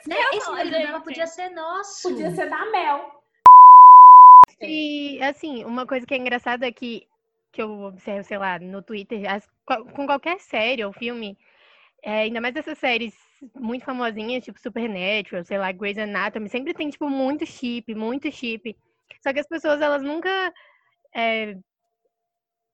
Né? 0.07 0.17
Esse 0.33 0.41
falar, 0.47 0.57
marido 0.57 0.71
dela 0.73 0.93
gente. 0.93 1.05
podia 1.05 1.27
ser 1.27 1.49
nosso. 1.51 2.09
Podia 2.09 2.31
ser 2.31 2.49
da 2.49 2.65
Mel. 2.71 3.11
E, 4.61 5.23
assim, 5.23 5.65
uma 5.65 5.87
coisa 5.87 6.07
que 6.07 6.15
é 6.15 6.17
engraçada 6.17 6.67
é 6.67 6.73
que, 6.73 7.03
que 7.53 7.61
eu 7.63 7.71
observo, 7.83 8.25
sei 8.25 8.39
lá, 8.39 8.59
no 8.59 8.83
Twitter, 8.83 9.31
as- 9.31 9.49
co- 9.67 9.85
com 9.87 10.07
qualquer 10.07 10.39
série 10.41 10.85
ou 10.85 10.93
filme, 10.93 11.37
é, 12.03 12.21
ainda 12.23 12.41
mais 12.41 12.55
essas 12.57 12.79
séries 12.79 13.15
muito 13.55 13.85
famosinhas, 13.85 14.45
tipo 14.45 14.59
Supernatural, 14.61 15.45
sei 15.45 15.59
lá, 15.59 15.73
Grey's 15.73 15.99
Anatomy, 15.99 16.49
sempre 16.49 16.75
tem, 16.75 16.91
tipo, 16.91 17.09
muito 17.09 17.47
chip, 17.47 17.95
muito 17.95 18.31
chip. 18.31 18.77
Só 19.23 19.33
que 19.33 19.41
as 19.41 19.49
pessoas, 19.49 19.81
elas 19.81 20.03
nunca, 20.03 20.53
é, 21.15 21.55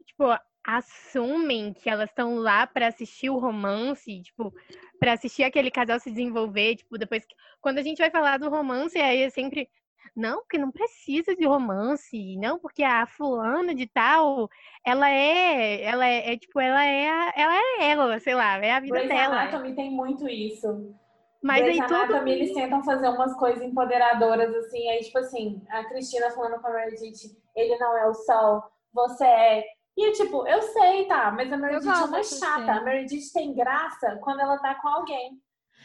tipo, 0.04 0.24
assumem 0.64 1.72
que 1.72 1.88
elas 1.88 2.10
estão 2.10 2.36
lá 2.36 2.66
pra 2.66 2.88
assistir 2.88 3.30
o 3.30 3.38
romance, 3.38 4.22
tipo, 4.22 4.52
pra 4.98 5.14
assistir 5.14 5.42
aquele 5.42 5.70
casal 5.70 5.98
se 5.98 6.10
desenvolver, 6.10 6.76
tipo, 6.76 6.98
depois, 6.98 7.24
quando 7.60 7.78
a 7.78 7.82
gente 7.82 7.98
vai 7.98 8.10
falar 8.10 8.38
do 8.38 8.50
romance, 8.50 8.98
aí 8.98 9.22
é 9.22 9.30
sempre 9.30 9.68
não, 10.14 10.40
porque 10.40 10.58
não 10.58 10.70
precisa 10.70 11.34
de 11.36 11.46
romance, 11.46 12.36
não, 12.36 12.58
porque 12.58 12.82
a 12.82 13.06
fulana 13.06 13.74
de 13.74 13.86
tal, 13.86 14.48
ela 14.84 15.08
é, 15.10 15.82
ela 15.82 16.06
é, 16.06 16.32
é, 16.32 16.36
tipo, 16.38 16.58
ela 16.60 16.84
é, 16.84 17.08
a- 17.08 17.32
ela 17.36 17.54
é 17.56 17.90
ela, 17.90 18.18
sei 18.18 18.34
lá, 18.34 18.56
é 18.58 18.72
a 18.72 18.80
vida 18.80 18.94
Grey's 18.98 19.08
dela. 19.08 19.40
Anatomy 19.42 19.74
tem 19.74 19.90
muito 19.90 20.28
isso. 20.28 20.94
Mas 21.42 21.62
Grey's 21.62 21.80
aí 21.80 21.86
todo 21.88 22.00
Anatomy, 22.14 22.32
eles 22.32 22.52
tentam 22.52 22.82
fazer 22.84 23.08
umas 23.08 23.34
coisas 23.36 23.62
empoderadoras, 23.62 24.54
assim. 24.54 24.88
Aí, 24.90 25.00
tipo 25.00 25.18
assim, 25.18 25.62
a 25.70 25.84
Cristina 25.84 26.30
falando 26.30 26.60
com 26.60 26.68
a 26.68 26.72
Meredith, 26.72 27.36
ele 27.56 27.76
não 27.78 27.96
é 27.96 28.06
o 28.06 28.14
sol, 28.14 28.62
você 28.92 29.24
é. 29.24 29.64
E 29.96 30.06
eu, 30.08 30.12
tipo, 30.12 30.46
eu 30.46 30.62
sei, 30.62 31.06
tá, 31.06 31.30
mas 31.30 31.52
a 31.52 31.56
Meredith 31.56 31.88
é 31.88 32.04
uma 32.04 32.22
chata. 32.22 32.72
A 32.72 32.80
Meredith 32.82 33.32
tem 33.32 33.54
graça 33.54 34.18
quando 34.22 34.40
ela 34.40 34.58
tá 34.58 34.74
com 34.76 34.88
alguém. 34.88 35.40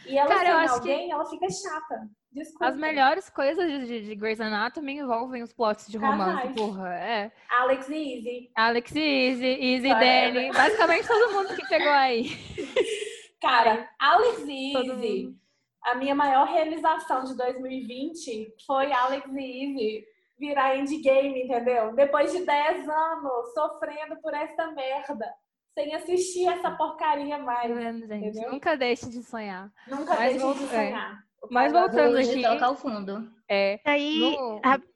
E 0.08 0.18
ela 0.18 0.28
Cara, 0.30 0.50
eu 0.50 0.58
acho 0.58 0.82
que- 0.82 0.92
alguém, 0.92 1.12
ela 1.12 1.26
fica 1.26 1.48
chata. 1.50 2.08
Desculpa. 2.32 2.68
As 2.68 2.76
melhores 2.76 3.30
coisas 3.30 3.66
de, 3.66 3.86
de, 3.88 4.02
de 4.08 4.16
Grey's 4.16 4.42
Anatomy 4.42 4.98
envolvem 4.98 5.42
os 5.42 5.54
plots 5.54 5.88
de 5.88 5.98
romance, 5.98 6.36
Casais. 6.50 6.56
porra. 6.56 6.94
É. 6.96 7.32
Alex 7.50 7.88
e 7.90 8.18
Izzy. 8.18 8.52
Alex 8.56 8.92
e 8.94 9.00
Izzy, 9.30 9.48
Izzy 9.48 9.88
e. 9.88 9.94
Danny. 9.94 10.52
Basicamente 10.52 11.08
todo 11.08 11.32
mundo 11.34 11.56
que 11.56 11.66
pegou 11.68 11.92
aí. 11.94 12.26
Cara, 13.42 13.90
Alex 14.00 14.40
e 14.48 14.74
mundo. 14.74 15.36
A 15.84 15.96
minha 15.96 16.16
maior 16.16 16.48
realização 16.48 17.24
de 17.24 17.38
2020 17.38 18.54
foi 18.66 18.92
Alex 18.92 19.28
e 19.32 19.64
Izzy 19.66 20.06
virar 20.38 20.76
endgame, 20.78 21.44
entendeu? 21.44 21.94
Depois 21.96 22.32
de 22.34 22.46
10 22.46 22.90
anos 22.90 23.54
sofrendo 23.54 24.18
por 24.22 24.34
essa 24.34 24.72
merda, 24.72 25.32
sem 25.76 25.94
assistir 25.94 26.48
essa 26.48 26.72
porcaria 26.72 27.38
mais. 27.38 27.68
Tá 27.70 27.76
vendo, 27.76 28.08
gente? 28.08 28.28
Entendeu? 28.30 28.52
Nunca 28.52 28.76
deixe 28.76 29.08
de 29.10 29.22
sonhar. 29.22 29.72
Nunca 29.88 30.16
Mas 30.16 30.42
deixe 30.42 30.58
de 30.60 30.64
é. 30.64 30.68
sonhar. 30.68 31.24
O 31.44 31.48
Mas 31.52 31.72
voltando 31.72 32.18
aqui- 32.18 32.42
toca 32.42 32.66
ao 32.66 32.76
fundo. 32.76 33.32
É. 33.48 33.80
Aí, 33.86 34.18
No- 34.20 34.60
rap- 34.64 34.88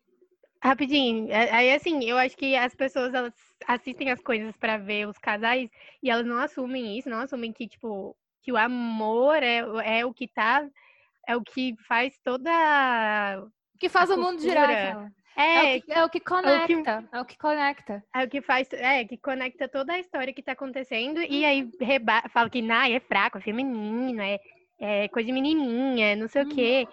rapidinho, 0.63 1.29
é- 1.31 1.51
aí 1.51 1.74
assim, 1.74 2.03
eu 2.05 2.17
acho 2.17 2.36
que 2.36 2.55
as 2.55 2.74
pessoas 2.74 3.13
elas 3.13 3.33
assistem 3.67 4.09
as 4.09 4.21
coisas 4.21 4.55
pra 4.57 4.77
ver 4.77 5.07
os 5.07 5.17
casais 5.19 5.69
e 6.01 6.09
elas 6.09 6.25
não 6.25 6.38
assumem 6.39 6.98
isso, 6.98 7.09
não 7.09 7.19
assumem 7.19 7.51
que 7.53 7.67
tipo 7.67 8.15
que 8.41 8.51
o 8.53 8.57
amor 8.57 9.43
é, 9.43 9.57
é 10.00 10.05
o 10.05 10.13
que 10.13 10.27
tá 10.27 10.65
é 11.27 11.36
o 11.36 11.41
que 11.43 11.75
faz 11.88 12.17
toda 12.24 12.50
O 13.75 13.77
que 13.77 13.89
faz 13.89 14.09
A 14.09 14.15
o 14.15 14.17
mundo 14.19 14.41
girar. 14.41 15.12
É, 15.39 15.75
É, 15.75 15.77
o 15.77 15.81
que, 15.81 15.93
é 15.93 16.03
o 16.05 16.10
que 16.10 16.19
conecta. 16.19 17.03
É 17.12 17.22
o 17.22 17.25
que 17.25 17.38
conecta. 17.38 18.03
é 18.13 18.24
o 18.24 18.29
que 18.29 18.41
faz 18.41 18.67
é 18.74 19.05
que 19.05 19.17
conecta 19.17 19.67
toda 19.67 19.93
a 19.93 20.00
história 20.00 20.34
que 20.34 20.43
tá 20.43 20.51
acontecendo 20.51 21.22
e 21.22 21.46
aí 21.46 21.69
reba 21.79 22.22
fala 22.34 22.50
que 22.50 22.62
nah, 22.62 22.89
é 22.89 23.00
fraco, 23.00 23.38
é 23.38 23.41
feminino, 23.41 24.22
é, 24.22 24.39
é 24.79 25.08
coisa 25.08 25.27
de 25.27 25.31
menininha, 25.34 26.15
não 26.15 26.27
sei 26.27 26.43
o 26.43 26.50
quê. 26.50 26.88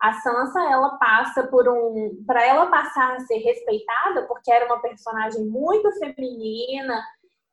A 0.00 0.12
Sansa, 0.14 0.60
ela 0.68 0.98
passa 0.98 1.46
por 1.46 1.68
um. 1.68 2.24
Para 2.26 2.44
ela 2.44 2.66
passar 2.66 3.14
a 3.14 3.20
ser 3.20 3.38
respeitada, 3.38 4.26
porque 4.26 4.50
era 4.50 4.66
uma 4.66 4.80
personagem 4.80 5.44
muito 5.44 5.88
feminina, 5.92 7.00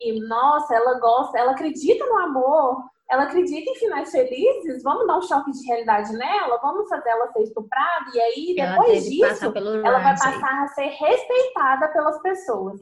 e 0.02 0.20
nossa, 0.28 0.74
ela 0.74 1.00
gosta, 1.00 1.38
ela 1.38 1.52
acredita 1.52 2.04
no 2.08 2.18
amor, 2.18 2.84
ela 3.10 3.24
acredita 3.24 3.72
em 3.72 3.76
finais 3.76 4.12
felizes, 4.12 4.84
vamos 4.84 5.08
dar 5.08 5.18
um 5.18 5.22
choque 5.22 5.52
de 5.52 5.66
realidade 5.66 6.14
nela, 6.14 6.60
vamos 6.62 6.88
fazer 6.88 7.10
ela 7.10 7.32
ser 7.32 7.44
estuprada, 7.44 8.06
e 8.14 8.22
aí 8.22 8.56
depois 8.56 9.06
disso, 9.06 9.46
ela 9.84 10.00
vai 10.00 10.14
passar 10.18 10.64
a 10.64 10.68
ser 10.68 10.88
respeitada 10.88 11.88
pelas 11.88 12.22
pessoas. 12.22 12.80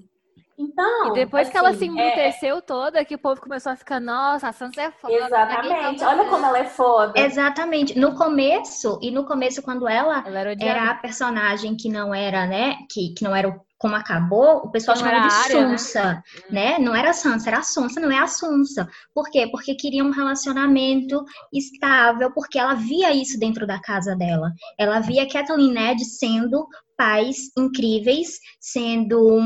Então. 0.58 1.12
E 1.12 1.14
depois 1.14 1.44
assim, 1.44 1.52
que 1.52 1.58
ela 1.58 1.74
se 1.74 1.86
embruteceu 1.86 2.58
é... 2.58 2.62
toda, 2.62 3.06
que 3.06 3.14
o 3.14 3.20
povo 3.20 3.40
começou 3.40 3.72
a 3.72 3.76
ficar, 3.76 4.00
nossa, 4.00 4.50
a 4.50 4.52
Sansa 4.52 4.82
é 4.82 4.92
foda. 4.92 5.14
Exatamente. 5.14 6.04
Olha 6.04 6.26
como 6.26 6.46
ela 6.46 6.58
é 6.58 6.66
foda. 6.66 7.14
Exatamente. 7.16 7.98
No 7.98 8.16
começo, 8.16 8.98
e 9.02 9.12
no 9.12 9.24
começo, 9.24 9.62
quando 9.62 9.88
ela, 9.88 10.24
ela 10.26 10.40
era, 10.40 10.56
era, 10.60 10.90
a 10.90 10.96
personagem 10.96 11.78
que 11.78 11.90
não 11.90 12.14
era, 12.14 12.48
né? 12.48 12.76
Que, 12.90 13.14
que 13.14 13.24
não 13.24 13.36
era 13.36 13.48
o 13.48 13.67
como 13.78 13.96
acabou, 13.96 14.58
o 14.58 14.72
pessoal 14.72 14.98
chamava 14.98 15.28
de 15.28 15.34
área, 15.34 15.70
Sunsa, 15.70 16.24
né? 16.50 16.78
né? 16.78 16.80
Não 16.80 16.96
era 16.96 17.14
Sansa, 17.14 17.50
era 17.50 17.60
a 17.60 17.64
Sonsa, 17.64 18.00
não 18.00 18.12
é 18.12 18.18
a 18.18 18.28
Sunsa. 18.28 18.88
Por 19.14 19.30
quê? 19.30 19.48
Porque 19.52 19.76
queria 19.76 20.04
um 20.04 20.12
relacionamento 20.12 21.24
estável, 21.54 22.32
porque 22.34 22.58
ela 22.58 22.74
via 22.74 23.14
isso 23.14 23.40
dentro 23.40 23.68
da 23.68 23.80
casa 23.80 24.16
dela. 24.16 24.52
Ela 24.80 25.00
via 25.00 25.30
Kathleen 25.30 25.70
e 25.70 25.74
Ned 25.74 26.06
sendo 26.06 26.68
pais 26.98 27.52
incríveis, 27.58 28.40
sendo 28.60 29.40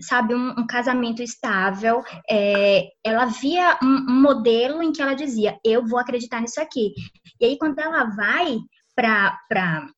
sabe, 0.00 0.34
um, 0.34 0.50
um 0.50 0.66
casamento 0.66 1.22
estável. 1.22 2.02
É, 2.30 2.88
ela 3.04 3.26
via 3.26 3.78
um, 3.82 4.10
um, 4.10 4.22
modelo 4.22 4.82
em 4.82 4.92
que 4.92 5.02
ela 5.02 5.14
dizia, 5.14 5.58
eu 5.64 5.84
vou 5.86 5.98
acreditar 5.98 6.40
nisso 6.40 6.60
aqui. 6.60 6.92
E 7.40 7.44
aí, 7.44 7.58
quando 7.58 7.78
ela 7.78 8.04
vai 8.04 8.58
para 8.94 9.88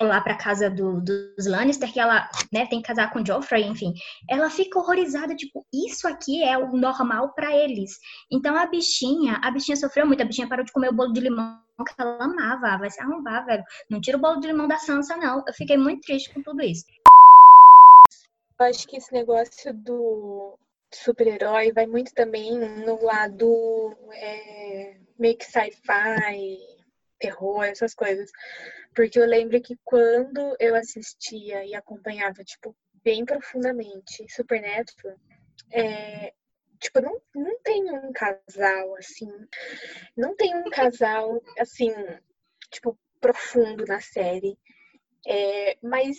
lá 0.00 0.20
para 0.20 0.36
casa 0.36 0.70
do, 0.70 1.00
dos 1.00 1.46
Lannister, 1.46 1.92
que 1.92 2.00
ela 2.00 2.28
né, 2.52 2.66
tem 2.66 2.80
que 2.80 2.88
casar 2.88 3.10
com 3.10 3.24
Joffrey, 3.24 3.64
enfim, 3.64 3.92
ela 4.28 4.48
fica 4.48 4.78
horrorizada, 4.78 5.34
tipo, 5.34 5.64
isso 5.72 6.08
aqui 6.08 6.42
é 6.42 6.56
o 6.56 6.76
normal 6.76 7.32
para 7.34 7.54
eles. 7.54 7.98
Então 8.30 8.56
a 8.56 8.66
bichinha, 8.66 9.38
a 9.42 9.50
bichinha 9.50 9.76
sofreu 9.76 10.06
muito, 10.06 10.22
a 10.22 10.26
bichinha 10.26 10.48
parou 10.48 10.64
de 10.64 10.72
comer 10.72 10.88
o 10.88 10.94
bolo 10.94 11.12
de 11.12 11.20
limão 11.20 11.60
que 11.84 11.94
ela 11.98 12.24
amava, 12.24 12.78
vai 12.78 12.90
se 12.90 13.00
arrombar, 13.00 13.46
velho. 13.46 13.64
Não 13.88 14.00
tira 14.00 14.18
o 14.18 14.20
bolo 14.20 14.40
de 14.40 14.46
limão 14.46 14.68
da 14.68 14.76
Sansa, 14.76 15.16
não. 15.16 15.42
Eu 15.46 15.54
fiquei 15.54 15.78
muito 15.78 16.02
triste 16.02 16.32
com 16.32 16.42
tudo 16.42 16.62
isso. 16.62 16.84
Eu 18.58 18.66
acho 18.66 18.86
que 18.86 18.98
esse 18.98 19.10
negócio 19.12 19.72
do 19.72 20.58
super-herói 20.92 21.72
vai 21.72 21.86
muito 21.86 22.12
também 22.12 22.58
no 22.84 23.02
lado 23.02 23.96
é, 24.12 24.96
meio 25.18 25.36
que 25.38 25.46
sci-fi, 25.46 26.58
terror, 27.18 27.64
essas 27.64 27.94
coisas. 27.94 28.30
Porque 28.94 29.18
eu 29.18 29.26
lembro 29.26 29.60
que 29.60 29.78
quando 29.84 30.56
eu 30.58 30.74
assistia 30.74 31.64
e 31.64 31.74
acompanhava, 31.74 32.42
tipo, 32.44 32.76
bem 33.04 33.24
profundamente 33.24 34.26
Supernatural, 34.28 35.16
é, 35.72 36.32
tipo, 36.80 37.00
não, 37.00 37.20
não 37.34 37.60
tem 37.62 37.90
um 37.90 38.12
casal, 38.12 38.96
assim, 38.96 39.30
não 40.16 40.34
tem 40.34 40.54
um 40.56 40.70
casal, 40.70 41.40
assim, 41.58 41.92
tipo, 42.70 42.98
profundo 43.20 43.84
na 43.86 44.00
série. 44.00 44.58
É, 45.26 45.76
mas, 45.82 46.16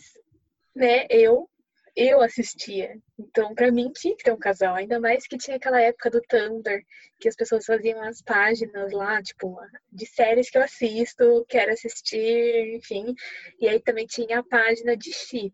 né, 0.75 1.05
eu 1.09 1.49
eu 1.95 2.21
assistia. 2.21 2.97
Então, 3.19 3.53
para 3.53 3.71
mim, 3.71 3.91
tinha 3.91 4.15
que 4.15 4.23
ter 4.23 4.31
um 4.31 4.37
casal. 4.37 4.75
Ainda 4.75 4.99
mais 4.99 5.27
que 5.27 5.37
tinha 5.37 5.57
aquela 5.57 5.81
época 5.81 6.09
do 6.09 6.21
Tumblr, 6.21 6.83
que 7.19 7.27
as 7.27 7.35
pessoas 7.35 7.65
faziam 7.65 8.01
as 8.03 8.21
páginas 8.21 8.91
lá, 8.91 9.21
tipo, 9.21 9.57
de 9.91 10.05
séries 10.05 10.49
que 10.49 10.57
eu 10.57 10.63
assisto, 10.63 11.45
quero 11.49 11.71
assistir, 11.71 12.75
enfim. 12.75 13.13
E 13.59 13.67
aí 13.67 13.79
também 13.79 14.05
tinha 14.05 14.39
a 14.39 14.43
página 14.43 14.95
de 14.95 15.11
ship. 15.13 15.53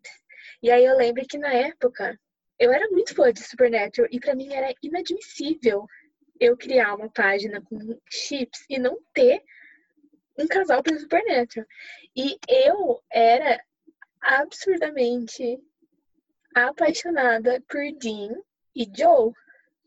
E 0.61 0.71
aí 0.71 0.85
eu 0.85 0.95
lembro 0.95 1.25
que 1.27 1.37
na 1.37 1.51
época, 1.51 2.19
eu 2.59 2.71
era 2.71 2.89
muito 2.89 3.13
fã 3.15 3.31
de 3.31 3.43
Supernatural 3.43 4.09
e 4.11 4.19
para 4.19 4.35
mim 4.35 4.53
era 4.53 4.73
inadmissível 4.81 5.85
eu 6.39 6.55
criar 6.57 6.95
uma 6.95 7.09
página 7.09 7.61
com 7.61 7.99
chips 8.09 8.63
e 8.69 8.79
não 8.79 8.99
ter 9.13 9.41
um 10.37 10.47
casal 10.47 10.83
para 10.83 10.97
Supernatural. 10.99 11.67
E 12.15 12.37
eu 12.47 13.01
era 13.11 13.59
absurdamente 14.21 15.59
apaixonada 16.55 17.61
por 17.67 17.81
Dean 17.99 18.35
e 18.75 18.85
Joe. 18.95 19.31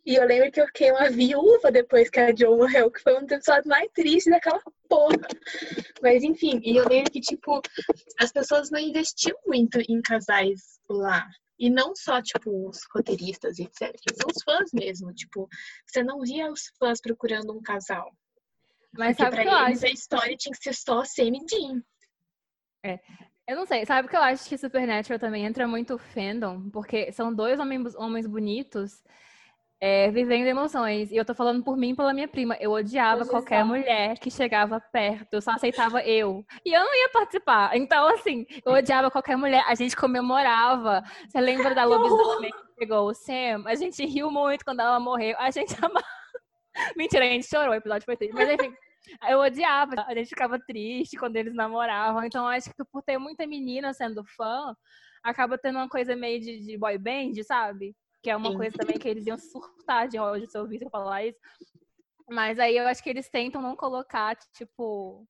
E 0.04 0.14
eu 0.14 0.24
lembro 0.24 0.50
que 0.50 0.60
eu 0.60 0.66
fiquei 0.66 0.90
uma 0.90 1.10
viúva 1.10 1.70
depois 1.70 2.08
que 2.08 2.18
a 2.18 2.34
Joe 2.34 2.56
morreu, 2.56 2.90
que 2.90 3.02
foi 3.02 3.18
um 3.18 3.22
dos 3.22 3.32
episódios 3.32 3.66
mais 3.66 3.90
tristes 3.92 4.32
daquela 4.32 4.60
porra. 4.88 5.28
Mas 6.02 6.22
enfim, 6.22 6.60
e 6.64 6.76
eu 6.76 6.88
lembro 6.88 7.12
que, 7.12 7.20
tipo, 7.20 7.60
as 8.18 8.32
pessoas 8.32 8.70
não 8.70 8.78
investiam 8.80 9.36
muito 9.46 9.78
em 9.88 10.00
casais 10.00 10.80
lá. 10.88 11.28
E 11.58 11.68
não 11.68 11.94
só, 11.94 12.22
tipo, 12.22 12.68
os 12.68 12.80
roteiristas, 12.94 13.58
etc. 13.58 13.94
Os 14.26 14.42
fãs 14.42 14.70
mesmo. 14.72 15.12
Tipo, 15.12 15.46
você 15.86 16.02
não 16.02 16.20
via 16.20 16.50
os 16.50 16.72
fãs 16.78 17.00
procurando 17.02 17.52
um 17.52 17.60
casal. 17.60 18.10
Mas 18.96 19.16
Porque 19.16 19.22
sabe 19.22 19.44
pra 19.44 19.68
eles 19.68 19.84
acho? 19.84 19.86
a 19.86 19.94
história 19.94 20.36
tinha 20.36 20.52
que 20.52 20.62
ser 20.62 20.74
só 20.74 21.04
Sam 21.04 21.36
e 21.36 21.44
Dean. 21.44 21.82
É. 22.82 22.98
Eu 23.50 23.56
não 23.56 23.66
sei, 23.66 23.84
sabe 23.84 24.06
que 24.06 24.16
eu 24.16 24.22
acho 24.22 24.48
que 24.48 24.56
Supernatural 24.56 25.18
também 25.18 25.44
entra 25.44 25.66
muito 25.66 25.98
fandom, 25.98 26.70
porque 26.70 27.10
são 27.10 27.34
dois 27.34 27.58
homens, 27.58 27.96
homens 27.96 28.24
bonitos 28.24 29.02
é, 29.80 30.08
vivendo 30.12 30.46
emoções. 30.46 31.10
E 31.10 31.16
eu 31.16 31.24
tô 31.24 31.34
falando 31.34 31.60
por 31.64 31.76
mim 31.76 31.90
e 31.90 31.96
pela 31.96 32.14
minha 32.14 32.28
prima. 32.28 32.56
Eu 32.60 32.70
odiava 32.70 33.26
qualquer 33.26 33.64
mulher 33.64 34.16
que 34.20 34.30
chegava 34.30 34.78
perto, 34.78 35.34
eu 35.34 35.42
só 35.42 35.50
aceitava 35.50 36.00
eu. 36.04 36.46
E 36.64 36.72
eu 36.72 36.80
não 36.80 36.94
ia 36.94 37.08
participar. 37.08 37.76
Então, 37.76 38.06
assim, 38.14 38.46
eu 38.64 38.72
odiava 38.72 39.10
qualquer 39.10 39.36
mulher. 39.36 39.64
A 39.66 39.74
gente 39.74 39.96
comemorava. 39.96 41.02
Você 41.28 41.40
lembra 41.40 41.74
da 41.74 41.82
lobisomem 41.82 42.52
que 42.52 42.76
pegou 42.78 43.08
o 43.08 43.14
Sam? 43.14 43.64
A 43.66 43.74
gente 43.74 44.06
riu 44.06 44.30
muito 44.30 44.64
quando 44.64 44.78
ela 44.78 45.00
morreu. 45.00 45.34
A 45.40 45.50
gente 45.50 45.74
amava. 45.84 46.06
Mentira, 46.96 47.24
a 47.24 47.28
gente 47.28 47.48
chorou, 47.48 47.72
o 47.72 47.74
episódio 47.74 48.04
foi 48.04 48.16
triste. 48.16 48.32
Mas 48.32 48.48
enfim. 48.48 48.72
Eu 49.28 49.40
odiava, 49.40 49.94
a 50.06 50.14
gente 50.14 50.28
ficava 50.28 50.58
triste 50.58 51.16
quando 51.16 51.36
eles 51.36 51.54
namoravam. 51.54 52.24
Então, 52.24 52.46
acho 52.46 52.70
que 52.74 52.84
por 52.84 53.02
ter 53.02 53.18
muita 53.18 53.46
menina 53.46 53.92
sendo 53.92 54.24
fã, 54.24 54.74
acaba 55.22 55.58
tendo 55.58 55.76
uma 55.76 55.88
coisa 55.88 56.14
meio 56.16 56.40
de, 56.40 56.60
de 56.60 56.78
boy 56.78 56.96
band, 56.98 57.32
sabe? 57.44 57.96
Que 58.22 58.30
é 58.30 58.36
uma 58.36 58.50
Sim. 58.50 58.56
coisa 58.56 58.76
também 58.76 58.98
que 58.98 59.08
eles 59.08 59.26
iam 59.26 59.38
surtar 59.38 60.08
de 60.08 60.18
ódio 60.18 60.48
se 60.48 60.56
eu 60.56 60.62
ouvisse 60.62 60.88
falar 60.90 61.24
isso. 61.24 61.38
Mas 62.28 62.58
aí 62.58 62.76
eu 62.76 62.86
acho 62.86 63.02
que 63.02 63.10
eles 63.10 63.28
tentam 63.28 63.60
não 63.60 63.74
colocar, 63.74 64.36
tipo, 64.54 65.26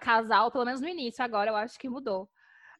casal, 0.00 0.50
pelo 0.50 0.64
menos 0.64 0.80
no 0.80 0.88
início. 0.88 1.22
Agora 1.22 1.50
eu 1.50 1.56
acho 1.56 1.78
que 1.78 1.88
mudou. 1.88 2.28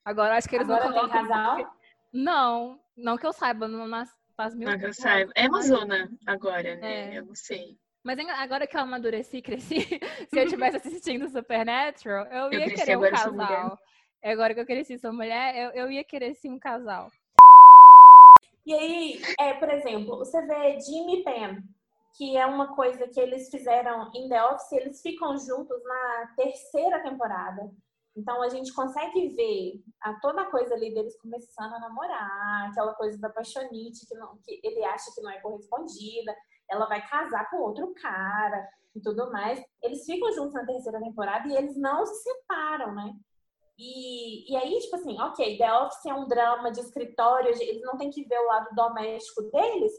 Agora 0.05 0.35
eu 0.35 0.39
acho 0.39 0.49
que 0.49 0.57
eles 0.57 0.69
Agora 0.69 0.87
não 0.87 0.95
colocam. 0.95 1.27
casal? 1.29 1.79
Não, 2.13 2.81
não 2.97 3.17
que 3.17 3.27
eu 3.27 3.33
saiba, 3.33 3.67
não 3.67 3.89
faz 4.37 4.55
mil 4.55 4.69
Não 4.69 4.79
que 4.79 4.87
eu 4.87 4.95
saiba. 4.95 5.33
É 5.35 5.47
Amazona 5.47 6.11
agora, 6.27 6.77
né? 6.77 7.15
É. 7.15 7.19
Eu 7.19 7.27
não 7.27 7.35
sei. 7.35 7.79
Mas 8.05 8.19
agora 8.39 8.67
que 8.67 8.77
eu 8.77 8.83
amadureci 8.83 9.39
e 9.39 9.43
cresci, 9.43 9.81
se 10.29 10.39
eu 10.39 10.45
estivesse 10.45 10.77
assistindo 10.77 11.27
Supernatural, 11.31 12.27
eu 12.27 12.53
ia 12.53 12.67
eu 12.67 12.75
querer 12.75 12.99
um 12.99 13.11
casal. 13.11 13.79
Agora 14.23 14.55
que 14.55 14.61
eu 14.61 14.67
cresci 14.67 14.99
sou 14.99 15.13
mulher, 15.13 15.57
eu, 15.57 15.71
eu 15.71 15.91
ia 15.91 16.05
querer 16.05 16.35
sim 16.35 16.51
um 16.51 16.59
casal. 16.59 17.11
E 18.67 18.75
aí, 18.75 19.23
é, 19.41 19.55
por 19.55 19.71
exemplo, 19.71 20.19
você 20.19 20.41
vê 20.47 20.79
Jimmy 20.81 21.21
e 21.21 21.25
Pam, 21.25 21.63
que 22.17 22.37
é 22.37 22.45
uma 22.45 22.75
coisa 22.75 23.09
que 23.09 23.19
eles 23.19 23.49
fizeram 23.51 24.11
em 24.15 24.29
The 24.29 24.45
Office, 24.45 24.73
eles 24.73 25.01
ficam 25.01 25.37
juntos 25.39 25.83
na 25.85 26.35
terceira 26.37 27.03
temporada. 27.03 27.71
Então 28.17 28.43
a 28.43 28.49
gente 28.49 28.73
consegue 28.75 29.29
ver 29.31 29.83
a 30.03 30.15
toda 30.21 30.43
a 30.43 30.51
coisa 30.51 30.75
ali 30.75 30.93
deles 30.95 31.17
começando 31.21 31.75
a 31.75 31.81
namorar, 31.81 32.69
aquela 32.71 32.95
coisa 32.95 33.19
da 33.19 33.31
paixonite 33.31 34.07
que, 34.07 34.15
não, 34.15 34.37
que 34.45 34.61
ele 34.63 34.85
acha 34.85 35.11
que 35.15 35.23
não 35.23 35.31
é 35.31 35.41
correspondida 35.41 36.35
ela 36.71 36.87
vai 36.87 37.07
casar 37.07 37.51
com 37.51 37.59
outro 37.59 37.93
cara 37.95 38.69
e 38.95 39.01
tudo 39.01 39.31
mais. 39.31 39.63
Eles 39.83 40.05
ficam 40.05 40.33
juntos 40.33 40.55
na 40.55 40.67
terceira 40.67 41.01
temporada 41.01 41.47
e 41.49 41.57
eles 41.57 41.77
não 41.77 42.05
se 42.07 42.23
separam, 42.23 42.95
né? 42.95 43.15
E, 43.79 44.53
e 44.53 44.57
aí, 44.57 44.79
tipo 44.79 44.97
assim, 44.97 45.21
ok, 45.21 45.59
The 45.59 45.81
Office 45.81 46.07
é 46.07 46.15
um 46.15 46.29
drama 46.29 46.71
de 46.71 46.81
escritório, 46.81 47.51
eles 47.51 47.83
não 47.83 47.97
tem 47.97 48.09
que 48.11 48.25
ver 48.25 48.39
o 48.39 48.47
lado 48.47 48.69
doméstico 48.75 49.43
deles, 49.51 49.93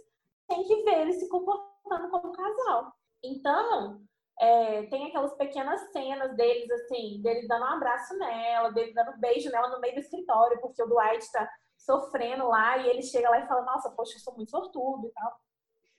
tem 0.48 0.64
que 0.64 0.84
ver 0.84 1.02
eles 1.02 1.20
se 1.20 1.28
comportando 1.28 2.10
como 2.10 2.32
casal. 2.32 2.94
Então, 3.22 4.02
é, 4.40 4.84
tem 4.84 5.08
aquelas 5.08 5.34
pequenas 5.36 5.82
cenas 5.92 6.36
deles, 6.36 6.70
assim, 6.72 7.22
dele 7.22 7.48
dando 7.48 7.64
um 7.64 7.70
abraço 7.70 8.18
nela, 8.18 8.72
dele 8.72 8.94
dando 8.94 9.12
um 9.12 9.20
beijo 9.20 9.50
nela 9.50 9.70
no 9.70 9.80
meio 9.80 9.96
do 9.96 10.00
escritório, 10.00 10.60
porque 10.62 10.82
o 10.82 10.88
Dwight 10.88 11.30
tá 11.32 11.50
sofrendo 11.78 12.48
lá 12.48 12.78
e 12.78 12.90
ele 12.90 13.02
chega 13.02 13.30
lá 13.30 13.40
e 13.40 13.48
fala: 13.48 13.64
Nossa, 13.64 13.90
poxa, 13.92 14.16
eu 14.16 14.20
sou 14.20 14.36
muito 14.36 14.52
sortudo 14.52 15.08
e 15.08 15.12
tal. 15.12 15.40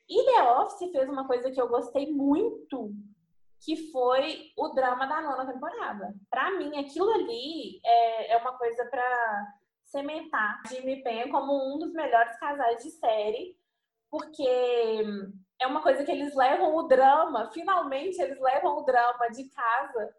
E 0.09 0.25
The 0.25 0.43
Office 0.53 0.91
fez 0.93 1.09
uma 1.09 1.27
coisa 1.27 1.51
que 1.51 1.61
eu 1.61 1.69
gostei 1.69 2.13
muito, 2.13 2.93
que 3.61 3.91
foi 3.91 4.53
o 4.57 4.69
drama 4.69 5.07
da 5.07 5.21
nona 5.21 5.53
temporada. 5.53 6.15
Para 6.31 6.53
mim, 6.53 6.79
aquilo 6.79 7.11
ali 7.11 7.81
é, 7.85 8.33
é 8.33 8.37
uma 8.37 8.57
coisa 8.57 8.85
para 8.87 9.55
cementar 9.87 10.63
Jimmy 10.69 11.03
Penn 11.03 11.31
como 11.31 11.75
um 11.75 11.79
dos 11.79 11.93
melhores 11.93 12.39
casais 12.39 12.83
de 12.83 12.91
série, 12.91 13.57
porque 14.11 14.47
é 15.61 15.67
uma 15.67 15.83
coisa 15.83 16.05
que 16.05 16.11
eles 16.11 16.35
levam 16.35 16.75
o 16.77 16.83
drama, 16.85 17.51
finalmente 17.53 18.21
eles 18.21 18.41
levam 18.41 18.79
o 18.79 18.85
drama 18.85 19.29
de 19.29 19.49
casa 19.51 20.15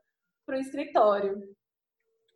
pro 0.46 0.58
escritório. 0.58 1.56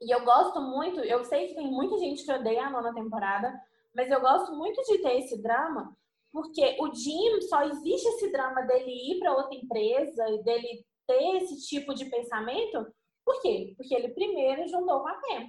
E 0.02 0.14
eu 0.14 0.24
gosto 0.24 0.62
muito, 0.62 1.00
eu 1.02 1.24
sei 1.26 1.48
que 1.48 1.56
tem 1.56 1.68
muita 1.68 1.98
gente 1.98 2.24
que 2.24 2.32
odeia 2.32 2.66
a 2.66 2.70
nona 2.70 2.94
temporada, 2.94 3.54
mas 3.94 4.10
eu 4.10 4.20
gosto 4.20 4.56
muito 4.56 4.82
de 4.84 5.00
ter 5.00 5.20
esse 5.20 5.42
drama, 5.42 5.96
porque 6.32 6.78
o 6.80 6.94
Jim 6.94 7.42
só 7.42 7.64
existe 7.64 8.08
esse 8.08 8.32
drama 8.32 8.62
dele 8.62 8.92
ir 8.92 9.20
para 9.20 9.36
outra 9.36 9.56
empresa 9.56 10.30
e 10.30 10.44
dele 10.44 10.86
ter 11.08 11.38
esse 11.38 11.68
tipo 11.68 11.94
de 11.94 12.06
pensamento. 12.06 12.88
Por 13.26 13.42
quê? 13.42 13.74
Porque 13.78 13.94
ele 13.94 14.10
primeiro 14.10 14.68
juntou 14.68 15.02
com 15.02 15.08
a 15.08 15.14
Pam. 15.14 15.48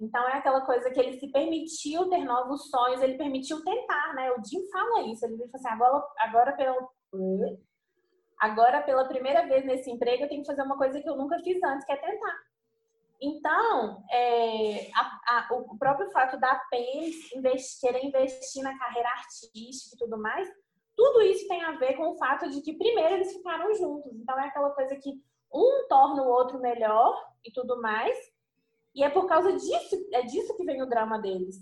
Então 0.00 0.28
é 0.28 0.34
aquela 0.34 0.60
coisa 0.60 0.90
que 0.90 1.00
ele 1.00 1.18
se 1.18 1.30
permitiu 1.32 2.08
ter 2.08 2.24
novos 2.24 2.68
sonhos, 2.70 3.02
ele 3.02 3.16
permitiu 3.16 3.64
tentar, 3.64 4.14
né? 4.14 4.30
O 4.32 4.44
Jim 4.44 4.64
fala 4.70 5.02
isso, 5.08 5.24
ele 5.24 5.36
fala 5.36 5.50
assim, 5.54 5.68
agora, 5.68 6.06
agora 6.18 6.52
pelo 6.56 6.88
agora 8.38 8.82
pela 8.82 9.08
primeira 9.08 9.48
vez 9.48 9.64
nesse 9.64 9.90
emprego 9.90 10.22
eu 10.22 10.28
tenho 10.28 10.42
que 10.42 10.46
fazer 10.46 10.62
uma 10.62 10.76
coisa 10.76 11.00
que 11.00 11.08
eu 11.08 11.16
nunca 11.16 11.40
fiz 11.40 11.60
antes, 11.64 11.84
que 11.84 11.92
é 11.92 11.96
tentar. 11.96 12.47
Então, 13.20 14.04
é, 14.10 14.90
a, 14.94 15.48
a, 15.50 15.54
o 15.54 15.76
próprio 15.76 16.10
fato 16.10 16.38
da 16.38 16.54
PEN 16.70 17.10
investir, 17.34 17.80
querer 17.80 18.04
investir 18.04 18.62
na 18.62 18.78
carreira 18.78 19.08
artística 19.08 19.96
e 19.96 19.98
tudo 19.98 20.16
mais, 20.16 20.48
tudo 20.96 21.22
isso 21.22 21.48
tem 21.48 21.62
a 21.62 21.72
ver 21.72 21.96
com 21.96 22.10
o 22.10 22.16
fato 22.16 22.48
de 22.48 22.60
que 22.60 22.76
primeiro 22.76 23.14
eles 23.14 23.32
ficaram 23.32 23.74
juntos. 23.74 24.12
Então 24.14 24.38
é 24.38 24.46
aquela 24.46 24.70
coisa 24.70 24.96
que 24.96 25.20
um 25.52 25.86
torna 25.88 26.22
o 26.22 26.28
outro 26.28 26.60
melhor 26.60 27.16
e 27.44 27.52
tudo 27.52 27.80
mais. 27.80 28.16
E 28.94 29.02
é 29.02 29.10
por 29.10 29.26
causa 29.26 29.52
disso, 29.52 29.96
é 30.12 30.22
disso 30.22 30.56
que 30.56 30.64
vem 30.64 30.82
o 30.82 30.88
drama 30.88 31.18
deles. 31.18 31.56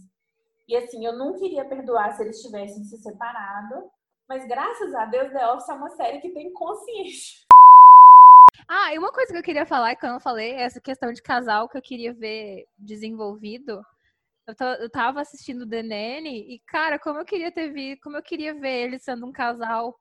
E 0.68 0.76
assim, 0.76 1.04
eu 1.04 1.16
não 1.16 1.34
queria 1.34 1.64
perdoar 1.64 2.12
se 2.12 2.22
eles 2.22 2.40
tivessem 2.42 2.84
se 2.84 2.98
separado, 2.98 3.90
mas 4.28 4.46
graças 4.46 4.94
a 4.94 5.04
Deus 5.06 5.30
The 5.30 5.52
Office 5.52 5.68
é 5.68 5.74
uma 5.74 5.90
série 5.90 6.20
que 6.20 6.30
tem 6.30 6.52
consciência. 6.52 7.45
Ah, 8.68 8.92
e 8.92 8.98
uma 8.98 9.12
coisa 9.12 9.32
que 9.32 9.38
eu 9.38 9.42
queria 9.42 9.64
falar, 9.66 9.94
que 9.94 10.04
eu 10.04 10.10
não 10.10 10.20
falei, 10.20 10.52
é 10.52 10.62
essa 10.62 10.80
questão 10.80 11.12
de 11.12 11.22
casal 11.22 11.68
que 11.68 11.78
eu 11.78 11.82
queria 11.82 12.12
ver 12.12 12.66
desenvolvido. 12.76 13.80
Eu, 14.46 14.90
tava 14.90 15.20
assistindo 15.20 15.68
The 15.68 15.82
Nanny 15.82 16.54
e, 16.54 16.60
cara, 16.66 16.98
como 16.98 17.18
eu 17.18 17.24
queria 17.24 17.50
ter 17.50 17.72
visto, 17.72 18.00
como 18.02 18.16
eu 18.16 18.22
queria 18.22 18.54
ver 18.54 18.84
eles 18.84 19.02
sendo 19.02 19.26
um 19.26 19.32
casal 19.32 19.96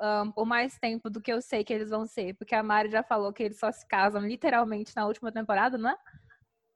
um, 0.00 0.32
por 0.32 0.46
mais 0.46 0.78
tempo 0.78 1.10
do 1.10 1.20
que 1.20 1.32
eu 1.32 1.42
sei 1.42 1.62
que 1.62 1.72
eles 1.72 1.90
vão 1.90 2.06
ser. 2.06 2.34
Porque 2.34 2.54
a 2.54 2.62
Mari 2.62 2.90
já 2.90 3.02
falou 3.02 3.32
que 3.32 3.42
eles 3.42 3.58
só 3.58 3.70
se 3.70 3.86
casam 3.86 4.26
literalmente 4.26 4.94
na 4.96 5.06
última 5.06 5.30
temporada, 5.30 5.76
não 5.76 5.90
é? 5.90 5.96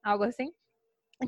Algo 0.02 0.24
assim. 0.24 0.52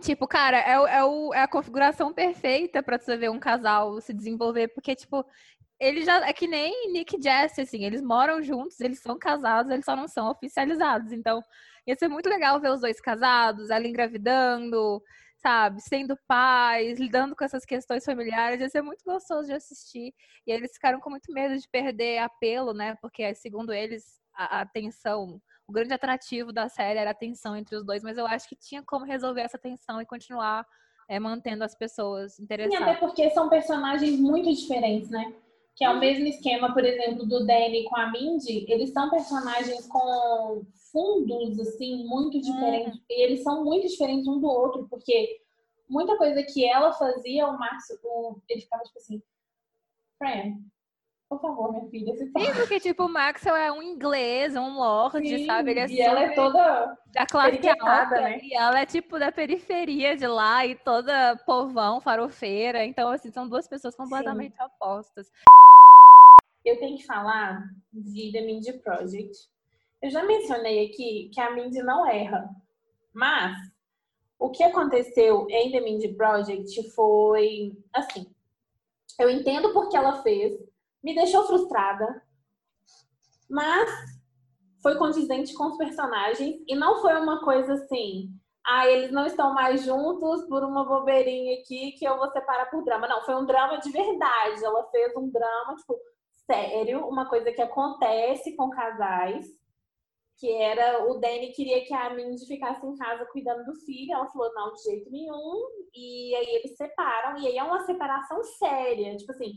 Tipo, 0.01 0.27
cara, 0.27 0.59
é, 0.59 0.73
é, 0.99 1.05
o, 1.05 1.33
é 1.33 1.43
a 1.43 1.49
configuração 1.49 2.13
perfeita 2.13 2.83
para 2.83 2.99
você 2.99 3.17
ver 3.17 3.31
um 3.31 3.39
casal 3.39 4.01
se 4.01 4.13
desenvolver, 4.13 4.69
porque, 4.69 4.95
tipo, 4.95 5.25
ele 5.79 6.05
já 6.05 6.27
é 6.27 6.33
que 6.33 6.47
nem 6.47 6.93
Nick 6.93 7.17
e 7.17 7.23
Jesse, 7.23 7.61
assim, 7.61 7.85
eles 7.85 8.03
moram 8.03 8.43
juntos, 8.43 8.81
eles 8.81 9.01
são 9.01 9.19
casados, 9.19 9.71
eles 9.71 9.85
só 9.85 9.95
não 9.95 10.09
são 10.09 10.31
oficializados. 10.31 11.13
Então, 11.13 11.43
ia 11.87 11.95
ser 11.95 12.09
muito 12.09 12.29
legal 12.29 12.61
ver 12.61 12.71
os 12.71 12.81
dois 12.81 13.01
casados, 13.01 13.71
ela 13.71 13.87
engravidando, 13.87 15.03
sabe, 15.37 15.81
sendo 15.81 16.17
pais, 16.27 16.99
lidando 16.99 17.37
com 17.37 17.45
essas 17.45 17.65
questões 17.65 18.05
familiares, 18.05 18.61
ia 18.61 18.69
ser 18.69 18.83
muito 18.83 19.05
gostoso 19.05 19.47
de 19.49 19.55
assistir. 19.55 20.15
E 20.47 20.51
eles 20.51 20.73
ficaram 20.73 20.99
com 20.99 21.11
muito 21.11 21.33
medo 21.33 21.57
de 21.57 21.69
perder 21.69 22.19
apelo, 22.19 22.73
né? 22.73 22.97
Porque, 23.01 23.35
segundo 23.35 23.73
eles, 23.73 24.21
a, 24.35 24.63
a 24.63 24.67
tensão, 24.67 25.41
o 25.69 25.73
grande 25.73 25.93
atrativo 25.93 26.53
da 26.53 26.69
série 26.69 26.99
era 26.99 27.11
a 27.11 27.15
tensão 27.15 27.55
entre 27.55 27.77
os 27.77 27.85
dois, 27.85 28.03
mas 28.03 28.17
eu 28.17 28.27
acho 28.27 28.49
que 28.49 28.57
tinha 28.57 28.83
como 28.83 29.05
resolver 29.05 29.43
essa 29.43 29.59
tensão 29.59 30.01
e 30.01 30.07
continuar 30.07 30.67
é, 31.09 31.21
mantendo 31.21 31.63
as 31.65 31.75
pessoas 31.75 32.39
interessadas. 32.41 32.79
Sim, 32.79 32.91
até 32.91 32.99
porque 32.99 33.31
são 33.31 33.49
personagens 33.49 34.19
muito 34.19 34.53
diferentes, 34.53 35.11
né? 35.11 35.33
Que 35.77 35.85
é 35.85 35.91
o 35.91 36.01
mesmo 36.01 36.27
esquema, 36.27 36.73
por 36.73 36.83
exemplo, 36.83 37.27
do 37.27 37.47
Danny 37.47 37.85
com 37.85 37.97
a 37.97 38.11
Mindy, 38.11 38.65
eles 38.67 38.93
são 38.95 39.11
personagens 39.11 39.87
com 39.87 40.65
fundos, 40.91 41.61
assim, 41.61 42.07
muito 42.07 42.41
diferentes. 42.41 42.97
Hum. 42.97 43.03
E 43.11 43.23
eles 43.23 43.43
são 43.43 43.63
muito 43.63 43.87
diferentes 43.87 44.27
um 44.27 44.41
do 44.41 44.49
outro, 44.49 44.89
porque 44.89 45.39
muita 45.87 46.17
coisa 46.17 46.43
que 46.43 46.67
ela 46.67 46.95
fazia, 46.95 47.47
o 47.47 47.59
Márcio, 47.59 47.99
o, 48.03 48.39
ele 48.49 48.63
ficava 48.63 48.83
tipo 48.85 48.99
assim, 48.99 49.23
Fran, 50.19 50.57
por 51.29 51.43
favor, 51.43 51.71
minha 51.73 51.91
filha, 51.91 52.17
se 52.17 52.25
Sim, 52.25 52.55
porque, 52.57 52.81
tipo, 52.81 53.05
o 53.05 53.09
Maxwell 53.09 53.57
é 53.57 53.71
um 53.71 53.83
inglês, 53.83 54.57
um 54.57 54.79
lord, 54.79 55.29
Sim, 55.29 55.45
sabe? 55.45 55.73
Ele 55.73 55.81
é 55.81 55.87
e 55.89 56.01
ela 56.01 56.23
é 56.23 56.31
toda 56.31 56.97
da 57.13 57.27
classe 57.27 57.69
alta, 57.69 58.21
né? 58.21 58.39
E 58.43 58.55
ela 58.55 58.81
é, 58.81 58.87
tipo, 58.87 59.19
da 59.19 59.31
periferia 59.31 60.17
de 60.17 60.27
lá 60.27 60.65
e 60.65 60.75
toda 60.75 61.37
povão, 61.45 62.01
farofeira. 62.01 62.83
Então, 62.85 63.11
assim, 63.11 63.31
são 63.31 63.47
duas 63.47 63.69
pessoas 63.69 63.95
completamente 63.95 64.57
Sim. 64.57 64.63
opostas 64.63 65.29
eu 66.69 66.79
tenho 66.79 66.97
que 66.97 67.07
falar 67.07 67.63
de 67.93 68.33
The 68.33 68.41
Mindy 68.41 68.73
Project. 68.81 69.49
Eu 70.03 70.11
já 70.11 70.25
mencionei 70.25 70.87
aqui 70.87 71.31
que 71.33 71.41
a 71.41 71.51
Mindy 71.51 71.83
não 71.83 72.07
erra, 72.07 72.49
mas 73.15 73.57
o 74.39 74.51
que 74.51 74.63
aconteceu 74.63 75.47
em 75.49 75.71
The 75.71 75.81
Mindy 75.81 76.15
Project 76.15 76.91
foi 76.91 77.73
assim. 77.95 78.27
Eu 79.19 79.31
entendo 79.31 79.73
porque 79.73 79.97
ela 79.97 80.23
fez, 80.23 80.53
me 81.03 81.15
deixou 81.15 81.47
frustrada, 81.47 82.23
mas 83.49 83.91
foi 84.83 84.97
condizente 84.97 85.55
com 85.55 85.69
os 85.69 85.79
personagens 85.79 86.63
e 86.67 86.75
não 86.75 87.01
foi 87.01 87.15
uma 87.15 87.43
coisa 87.43 87.75
assim. 87.75 88.31
Ah, 88.67 88.89
eles 88.89 89.13
não 89.13 89.25
estão 89.25 89.55
mais 89.55 89.85
juntos 89.85 90.45
por 90.49 90.65
uma 90.65 90.85
bobeirinha 90.85 91.61
aqui 91.61 91.93
que 91.93 92.05
eu 92.05 92.19
vou 92.19 92.29
separar 92.33 92.69
por 92.69 92.85
drama. 92.85 93.07
Não, 93.07 93.25
foi 93.25 93.37
um 93.37 93.47
drama 93.47 93.79
de 93.79 93.91
verdade. 93.91 94.65
Ela 94.65 94.85
fez 94.91 95.17
um 95.17 95.31
drama, 95.31 95.77
tipo, 95.77 95.97
sério, 96.51 97.07
uma 97.07 97.29
coisa 97.29 97.53
que 97.53 97.61
acontece 97.61 98.57
com 98.57 98.71
casais, 98.71 99.47
que 100.39 100.53
era 100.53 101.11
o 101.11 101.19
Danny 101.19 101.53
queria 101.53 101.85
que 101.85 101.95
a 101.95 102.11
Mindy 102.11 102.47
ficasse 102.47 102.87
em 102.87 102.97
casa 102.97 103.27
cuidando 103.33 103.65
do 103.65 103.75
filho, 103.85 104.13
ela 104.13 104.29
falou 104.29 104.53
não 104.55 104.73
de 104.73 104.83
jeito 104.83 105.11
nenhum, 105.11 105.67
e 105.95 106.35
aí 106.37 106.57
eles 106.57 106.77
separam, 106.77 107.39
e 107.39 107.47
aí 107.47 107.57
é 107.57 107.63
uma 107.63 107.81
separação 107.85 108.43
séria, 108.43 109.17
tipo 109.17 109.33
assim, 109.33 109.53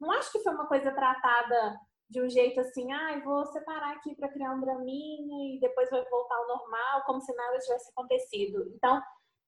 não 0.00 0.10
acho 0.12 0.32
que 0.32 0.40
foi 0.40 0.52
uma 0.52 0.66
coisa 0.66 0.92
tratada 0.92 1.78
de 2.10 2.20
um 2.20 2.28
jeito 2.28 2.60
assim, 2.60 2.92
ah, 2.92 3.20
vou 3.24 3.46
separar 3.46 3.92
aqui 3.92 4.14
para 4.14 4.28
criar 4.28 4.52
um 4.52 4.60
draminha 4.60 5.56
e 5.56 5.60
depois 5.60 5.88
vai 5.90 6.04
voltar 6.04 6.36
ao 6.36 6.48
normal, 6.48 7.02
como 7.06 7.20
se 7.20 7.34
nada 7.34 7.58
tivesse 7.58 7.90
acontecido. 7.90 8.70
Então, 8.74 9.00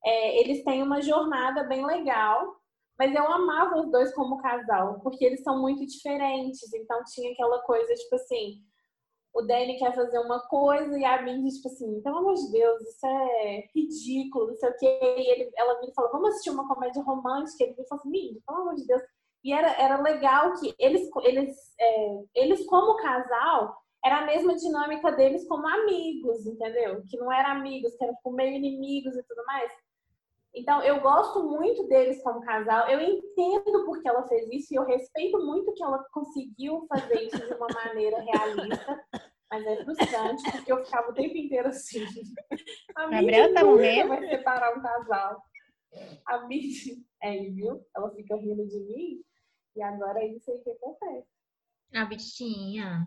é, 0.05 0.41
eles 0.41 0.65
têm 0.65 0.83
uma 0.83 1.03
jornada 1.03 1.65
bem 1.65 1.85
legal, 1.85 2.57
mas 2.99 3.15
eu 3.15 3.31
amava 3.31 3.79
os 3.81 3.91
dois 3.91 4.15
como 4.15 4.39
casal, 4.39 5.01
porque 5.01 5.25
eles 5.25 5.43
são 5.43 5.61
muito 5.61 5.85
diferentes. 5.87 6.73
Então 6.73 7.03
tinha 7.13 7.33
aquela 7.33 7.61
coisa, 7.63 7.93
tipo 7.95 8.15
assim, 8.15 8.63
o 9.35 9.43
Danny 9.43 9.77
quer 9.77 9.95
fazer 9.95 10.19
uma 10.19 10.41
coisa 10.49 10.99
e 10.99 11.05
a 11.05 11.21
Mindy, 11.21 11.55
tipo 11.55 11.69
assim, 11.69 12.01
pelo 12.01 12.19
amor 12.19 12.35
de 12.35 12.51
Deus, 12.51 12.81
isso 12.81 13.07
é 13.07 13.69
ridículo, 13.75 14.47
não 14.49 14.57
sei 14.57 14.71
o 14.71 14.77
quê. 14.79 14.99
E 15.19 15.31
ele, 15.31 15.51
ela 15.57 15.79
me 15.83 15.93
falou, 15.93 16.11
vamos 16.11 16.31
assistir 16.31 16.51
uma 16.51 16.67
comédia 16.67 17.03
romântica. 17.03 17.65
Ele 17.65 17.77
me 17.77 17.87
falou 17.87 18.01
assim, 18.01 18.11
Mindy, 18.11 18.41
pelo 18.47 18.61
amor 18.61 18.75
de 18.77 18.87
Deus. 18.87 19.03
E 19.45 19.53
era, 19.53 19.71
era 19.81 20.01
legal 20.01 20.55
que 20.55 20.75
eles, 20.79 21.09
eles, 21.23 21.55
é, 21.79 22.25
eles, 22.35 22.65
como 22.67 22.97
casal, 22.97 23.77
era 24.03 24.21
a 24.21 24.25
mesma 24.25 24.55
dinâmica 24.57 25.13
deles 25.13 25.47
como 25.47 25.67
amigos, 25.67 26.47
entendeu? 26.47 27.03
Que 27.09 27.19
não 27.19 27.31
eram 27.31 27.51
amigos, 27.51 27.95
que 27.95 28.05
eram 28.05 28.15
tipo, 28.15 28.33
meio 28.33 28.55
inimigos 28.55 29.15
e 29.17 29.23
tudo 29.23 29.45
mais. 29.45 29.71
Então, 30.57 30.83
eu 30.83 31.03
gosto 31.03 31.45
muito 31.45 31.87
deles 31.87 32.23
como 32.23 32.41
casal. 32.41 32.89
Eu 32.89 32.99
entendo 32.99 33.85
porque 33.85 34.09
ela 34.09 34.27
fez 34.27 34.49
isso 34.51 34.73
e 34.73 34.77
eu 34.77 34.87
respeito 34.87 35.39
muito 35.45 35.75
que 35.75 35.83
ela 35.83 36.03
conseguiu 36.11 36.87
fazer 36.89 37.25
isso 37.25 37.37
de 37.37 37.53
uma 37.53 37.67
maneira 37.67 38.19
realista. 38.23 39.05
Mas 39.51 39.67
é 39.67 39.85
frustrante 39.85 40.51
porque 40.51 40.73
eu 40.73 40.83
ficava 40.83 41.11
o 41.11 41.15
tempo 41.15 41.37
inteiro 41.37 41.69
assim. 41.69 42.05
A 42.97 43.07
Gabriela 43.07 43.53
tá 43.53 43.65
morrendo. 43.65 44.09
vai 44.09 44.29
separar 44.29 44.77
um 44.77 44.81
casal. 44.81 45.43
A 46.27 46.47
Mitch, 46.47 46.87
é, 47.23 47.37
viu? 47.51 47.85
Ela 47.95 48.11
fica 48.15 48.35
rindo 48.37 48.67
de 48.67 48.81
mim 48.81 49.23
e 49.77 49.83
agora 49.83 50.21
é 50.21 50.29
isso 50.29 50.51
aí 50.51 50.59
que 50.61 50.71
acontece. 50.71 51.29
A 51.95 52.07
bichinha. 52.07 53.07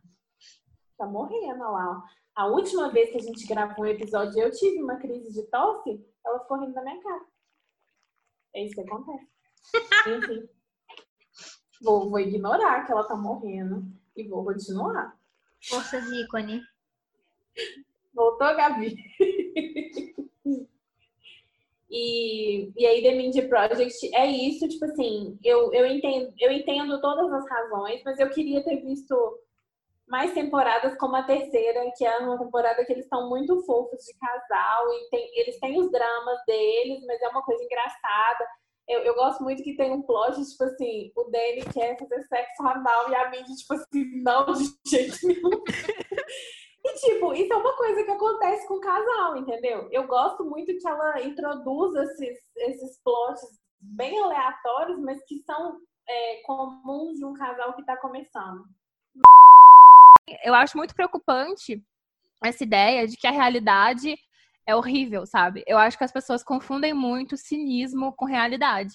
Tá 0.97 1.07
morrendo 1.07 1.63
lá. 1.63 2.03
A 2.35 2.45
última 2.45 2.89
vez 2.89 3.09
que 3.09 3.17
a 3.17 3.21
gente 3.21 3.47
gravou 3.47 3.83
um 3.83 3.87
episódio, 3.87 4.39
eu 4.39 4.51
tive 4.51 4.81
uma 4.81 4.97
crise 4.97 5.33
de 5.33 5.49
tosse, 5.49 5.99
ela 6.25 6.39
ficou 6.39 6.59
rindo 6.59 6.73
da 6.73 6.83
minha 6.83 7.01
cara. 7.01 7.25
É 8.55 8.63
isso 8.63 8.75
que 8.75 8.81
acontece. 8.81 9.27
Enfim. 10.07 10.49
Vou, 11.81 12.09
vou 12.09 12.19
ignorar 12.19 12.85
que 12.85 12.91
ela 12.91 13.07
tá 13.07 13.15
morrendo 13.15 13.85
e 14.15 14.27
vou 14.27 14.43
continuar. 14.43 15.17
Forças 15.67 16.09
ícone. 16.11 16.61
Voltou, 18.13 18.55
Gabi. 18.55 18.95
e, 21.89 22.71
e 22.75 22.85
aí, 22.85 23.01
The 23.01 23.15
Mindy 23.15 23.47
Project 23.47 24.15
é 24.15 24.27
isso, 24.27 24.67
tipo 24.67 24.85
assim, 24.85 25.37
eu, 25.43 25.73
eu, 25.73 25.85
entendo, 25.85 26.33
eu 26.39 26.51
entendo 26.51 26.99
todas 27.01 27.31
as 27.31 27.49
razões, 27.49 28.01
mas 28.03 28.19
eu 28.19 28.29
queria 28.29 28.63
ter 28.63 28.81
visto 28.81 29.15
mais 30.09 30.33
temporadas 30.33 30.97
como 30.97 31.15
a 31.15 31.23
terceira, 31.23 31.91
que 31.95 32.03
é 32.03 32.17
uma 32.17 32.37
temporada 32.37 32.83
que 32.83 32.91
eles 32.91 33.05
estão 33.05 33.29
muito 33.29 33.63
fofos 33.63 34.03
de 34.03 34.17
casal 34.17 34.93
e 34.93 35.09
tem, 35.09 35.39
eles 35.39 35.59
têm 35.59 35.79
os 35.79 35.91
dramas 35.91 36.39
deles, 36.47 37.05
mas 37.05 37.21
é 37.21 37.29
uma 37.29 37.43
coisa 37.43 37.63
engraçada. 37.63 38.47
Eu, 38.87 39.01
eu 39.01 39.13
gosto 39.13 39.43
muito 39.43 39.61
que 39.61 39.75
tem 39.75 39.91
um 39.91 40.01
plot, 40.01 40.43
tipo 40.43 40.63
assim, 40.63 41.11
o 41.15 41.23
Danny 41.25 41.63
quer 41.71 41.95
fazer 41.99 42.23
sexo 42.23 42.67
anal 42.67 43.11
e 43.11 43.15
a 43.15 43.29
Mindy, 43.29 43.55
tipo 43.55 43.75
assim, 43.75 44.23
não, 44.23 44.45
de 44.51 44.65
jeito 44.89 45.15
nenhum. 45.23 45.63
E, 46.81 46.93
tipo, 46.93 47.33
isso 47.33 47.51
é 47.51 47.57
uma 47.57 47.75
coisa 47.75 48.03
que 48.05 48.11
acontece 48.11 48.65
com 48.65 48.75
o 48.75 48.79
casal, 48.79 49.35
entendeu? 49.35 49.89
Eu 49.91 50.07
gosto 50.07 50.45
muito 50.45 50.77
que 50.77 50.87
ela 50.87 51.21
introduza 51.21 52.03
esses, 52.03 52.39
esses 52.55 53.01
plots 53.03 53.41
bem 53.81 54.17
aleatórios, 54.17 54.97
mas 54.99 55.21
que 55.25 55.43
são 55.43 55.77
é, 56.07 56.41
comuns 56.43 57.17
de 57.17 57.25
um 57.25 57.33
casal 57.33 57.75
que 57.75 57.85
tá 57.85 57.97
começando. 57.97 58.63
Eu 60.43 60.53
acho 60.53 60.77
muito 60.77 60.95
preocupante 60.95 61.81
essa 62.43 62.63
ideia 62.63 63.07
de 63.07 63.17
que 63.17 63.27
a 63.27 63.31
realidade 63.31 64.15
é 64.65 64.75
horrível, 64.75 65.25
sabe? 65.25 65.63
Eu 65.67 65.77
acho 65.77 65.97
que 65.97 66.03
as 66.03 66.11
pessoas 66.11 66.43
confundem 66.43 66.93
muito 66.93 67.35
cinismo 67.35 68.13
com 68.13 68.25
realidade. 68.25 68.93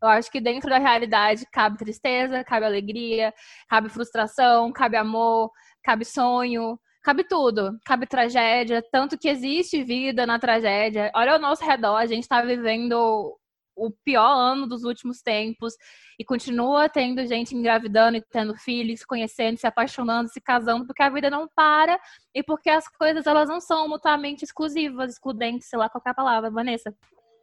Eu 0.00 0.08
acho 0.08 0.30
que 0.30 0.40
dentro 0.40 0.70
da 0.70 0.78
realidade 0.78 1.44
cabe 1.52 1.78
tristeza, 1.78 2.44
cabe 2.44 2.66
alegria, 2.66 3.34
cabe 3.68 3.88
frustração, 3.88 4.72
cabe 4.72 4.96
amor, 4.96 5.50
cabe 5.82 6.04
sonho, 6.04 6.78
cabe 7.02 7.24
tudo, 7.24 7.78
cabe 7.84 8.06
tragédia, 8.06 8.84
tanto 8.92 9.18
que 9.18 9.28
existe 9.28 9.82
vida 9.82 10.26
na 10.26 10.38
tragédia. 10.38 11.10
Olha 11.14 11.32
ao 11.32 11.38
nosso 11.38 11.64
redor, 11.64 11.96
a 11.96 12.06
gente 12.06 12.22
está 12.22 12.42
vivendo 12.42 13.36
o 13.76 13.90
pior 13.90 14.32
ano 14.32 14.66
dos 14.66 14.84
últimos 14.84 15.20
tempos 15.20 15.74
e 16.18 16.24
continua 16.24 16.88
tendo 16.88 17.24
gente 17.26 17.54
engravidando 17.54 18.16
e 18.16 18.22
tendo 18.22 18.56
filhos, 18.56 19.04
conhecendo, 19.04 19.58
se 19.58 19.66
apaixonando, 19.66 20.30
se 20.30 20.40
casando, 20.40 20.86
porque 20.86 21.02
a 21.02 21.10
vida 21.10 21.28
não 21.28 21.46
para 21.54 22.00
e 22.34 22.42
porque 22.42 22.70
as 22.70 22.88
coisas 22.88 23.26
elas 23.26 23.48
não 23.48 23.60
são 23.60 23.88
mutuamente 23.88 24.44
exclusivas, 24.44 25.12
excludentes, 25.12 25.68
sei 25.68 25.78
lá 25.78 25.88
qual 25.88 26.02
é 26.06 26.14
palavra, 26.14 26.50
Vanessa. 26.50 26.94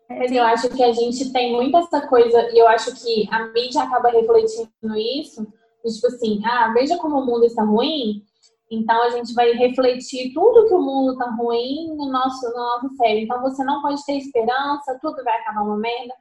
Mas 0.09 0.31
eu 0.31 0.43
acho 0.43 0.69
que 0.69 0.83
a 0.83 0.91
gente 0.91 1.31
tem 1.31 1.53
muito 1.53 1.77
essa 1.77 2.05
coisa, 2.07 2.49
e 2.51 2.59
eu 2.59 2.67
acho 2.67 2.93
que 3.01 3.27
a 3.31 3.47
mídia 3.47 3.83
acaba 3.83 4.09
refletindo 4.09 4.95
isso, 4.97 5.47
tipo 5.85 6.07
assim, 6.07 6.41
ah, 6.45 6.71
veja 6.73 6.97
como 6.97 7.19
o 7.19 7.25
mundo 7.25 7.45
está 7.45 7.63
ruim, 7.63 8.23
então 8.71 9.03
a 9.03 9.09
gente 9.11 9.33
vai 9.33 9.51
refletir 9.51 10.33
tudo 10.33 10.67
que 10.67 10.73
o 10.73 10.81
mundo 10.81 11.13
está 11.13 11.29
ruim 11.31 11.95
no 11.95 12.09
nosso, 12.11 12.45
no 12.49 12.57
nosso 12.57 12.95
cérebro. 12.95 13.23
Então 13.23 13.41
você 13.41 13.63
não 13.63 13.81
pode 13.81 14.03
ter 14.05 14.17
esperança, 14.17 14.97
tudo 15.01 15.23
vai 15.23 15.39
acabar 15.39 15.61
uma 15.61 15.77
merda. 15.77 16.13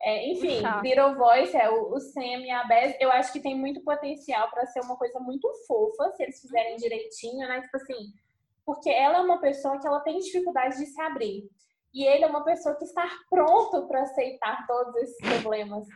É, 0.00 0.30
enfim, 0.30 0.56
Puxa. 0.56 0.80
Little 0.82 1.14
Voice 1.16 1.56
é 1.56 1.68
o, 1.68 1.92
o 1.92 2.00
Sam 2.00 2.44
e 2.44 2.50
a 2.50 2.64
Bess. 2.64 2.96
Eu 3.00 3.10
acho 3.10 3.32
que 3.32 3.40
tem 3.40 3.56
muito 3.56 3.80
potencial 3.82 4.48
para 4.50 4.66
ser 4.66 4.80
uma 4.80 4.96
coisa 4.96 5.18
muito 5.18 5.48
fofa, 5.66 6.12
se 6.12 6.22
eles 6.22 6.40
fizerem 6.40 6.76
direitinho, 6.76 7.48
né? 7.48 7.60
Tipo 7.62 7.76
assim, 7.76 8.12
porque 8.64 8.90
ela 8.90 9.18
é 9.18 9.20
uma 9.20 9.40
pessoa 9.40 9.78
que 9.78 9.86
ela 9.86 10.00
tem 10.00 10.18
dificuldade 10.18 10.76
de 10.76 10.86
se 10.86 11.00
abrir. 11.00 11.48
E 11.94 12.04
ele 12.04 12.24
é 12.24 12.26
uma 12.26 12.44
pessoa 12.44 12.74
que 12.76 12.84
está 12.84 13.08
pronto 13.30 13.88
para 13.88 14.02
aceitar 14.02 14.66
todos 14.66 14.94
esses 14.96 15.16
problemas. 15.16 15.86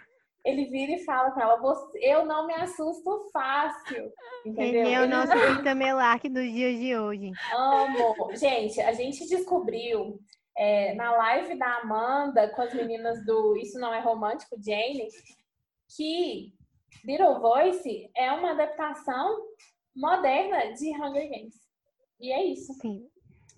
Ele 0.45 0.67
vira 0.67 0.93
e 0.93 1.05
fala 1.05 1.31
com 1.31 1.41
ela: 1.41 1.57
"Você- 1.57 1.99
Eu 2.03 2.25
não 2.25 2.47
me 2.47 2.55
assusto 2.55 3.31
fácil. 3.33 4.11
Entendeu? 4.45 4.85
Quem 4.85 4.95
é 4.95 5.01
o 5.01 5.09
nosso 5.09 5.33
Rita 5.65 5.75
Melark 5.75 6.29
dos 6.29 6.51
dias 6.51 6.79
de 6.81 6.97
hoje? 6.97 7.31
Amo. 7.55 8.35
Gente, 8.35 8.81
a 8.81 8.93
gente 8.93 9.27
descobriu 9.29 10.19
é, 10.57 10.95
na 10.95 11.13
live 11.17 11.57
da 11.57 11.79
Amanda 11.79 12.49
com 12.51 12.63
as 12.63 12.75
meninas 12.75 13.25
do 13.25 13.57
Isso 13.57 13.79
Não 13.79 13.95
É 13.95 14.01
Romântico, 14.01 14.57
Jane, 14.63 15.07
que 15.97 16.53
Little 17.05 17.41
Voice 17.41 18.11
é 18.17 18.31
uma 18.33 18.51
adaptação 18.51 19.39
moderna 19.95 20.73
de 20.73 20.91
Hunger 20.91 21.29
Games. 21.31 21.55
E 22.21 22.33
é 22.33 22.45
isso. 22.45 22.73
Sim. 22.75 23.09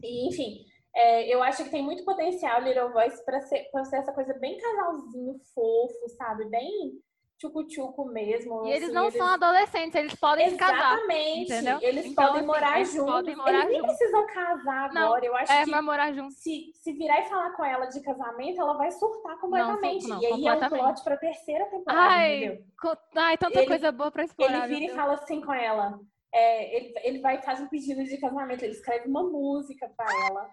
E, 0.03 0.29
enfim, 0.29 0.65
é, 0.95 1.35
eu 1.35 1.43
acho 1.43 1.65
que 1.65 1.71
tem 1.71 1.83
muito 1.83 2.05
potencial 2.05 2.61
Little 2.63 2.93
Voice 2.93 3.25
pra 3.25 3.41
ser, 3.43 3.65
pra 3.73 3.85
ser 3.85 3.97
essa 3.97 4.13
coisa 4.13 4.33
bem 4.35 4.57
casalzinho 4.59 5.39
fofo, 5.55 6.09
sabe? 6.17 6.45
Bem 6.47 6.93
tchucu-tchucu 7.37 8.05
mesmo. 8.07 8.65
E 8.65 8.71
eles 8.71 8.85
assim, 8.85 8.93
não 8.95 9.11
são 9.11 9.27
adolescentes, 9.27 9.95
eles 9.97 10.15
podem 10.15 10.51
se 10.51 10.57
casar. 10.57 10.95
Exatamente. 10.95 11.53
Eles 11.85 12.07
Então, 12.07 12.25
podem 12.27 12.39
assim, 12.39 12.47
morar 12.47 12.77
eles 12.77 12.93
juntos. 12.93 13.13
podem 13.13 13.37
morar 13.37 13.51
eles 13.59 13.67
nem 13.71 13.81
juntos. 13.81 13.97
precisam 13.97 14.27
casar 14.29 14.93
Não, 14.95 15.03
agora. 15.07 15.27
Eu 15.27 15.37
acho 15.37 15.53
É, 15.53 15.65
que 15.65 15.71
vai 15.71 15.81
morar 15.83 16.13
junto. 16.13 16.33
se, 16.33 16.71
se 16.75 16.93
virar 16.93 17.21
e 17.21 17.29
falar 17.29 17.51
com 17.57 17.65
ela 17.65 17.87
de 17.87 18.01
casamento, 18.01 18.61
ela 18.61 18.75
vai 18.75 18.91
surtar 18.93 19.37
completamente. 19.41 20.07
não, 20.07 20.23
e 20.23 20.27
aí 20.27 20.47
é 20.47 20.53
um 20.55 20.69
plot 20.69 21.03
pra 21.03 21.17
terceira 21.17 21.65
temporada, 21.67 22.01
Ai, 22.15 22.45
entendeu? 22.45 22.65
ai, 23.17 23.37
tanta 23.37 23.59
Ele- 23.59 23.67
coisa 23.67 23.91
boa 23.93 24.11
pra 24.13 24.25
explorar. 24.25 24.71
Ele 24.71 24.79
vira 24.81 24.93
e 24.93 24.97
fala 24.97 25.15
assim 25.15 25.41
com 25.41 25.53
ela. 25.53 25.99
é, 26.33 26.77
ele, 26.77 26.95
ele 27.05 27.21
vai 27.21 27.37
e 27.39 27.43
faz 27.43 27.61
um 27.61 27.69
pedido 27.69 28.03
de 28.05 28.17
casamento, 28.19 28.63
ele 28.65 28.73
escreve 28.73 29.09
uma 29.09 29.23
música 29.23 29.89
pra 29.97 30.07
ela. 30.29 30.49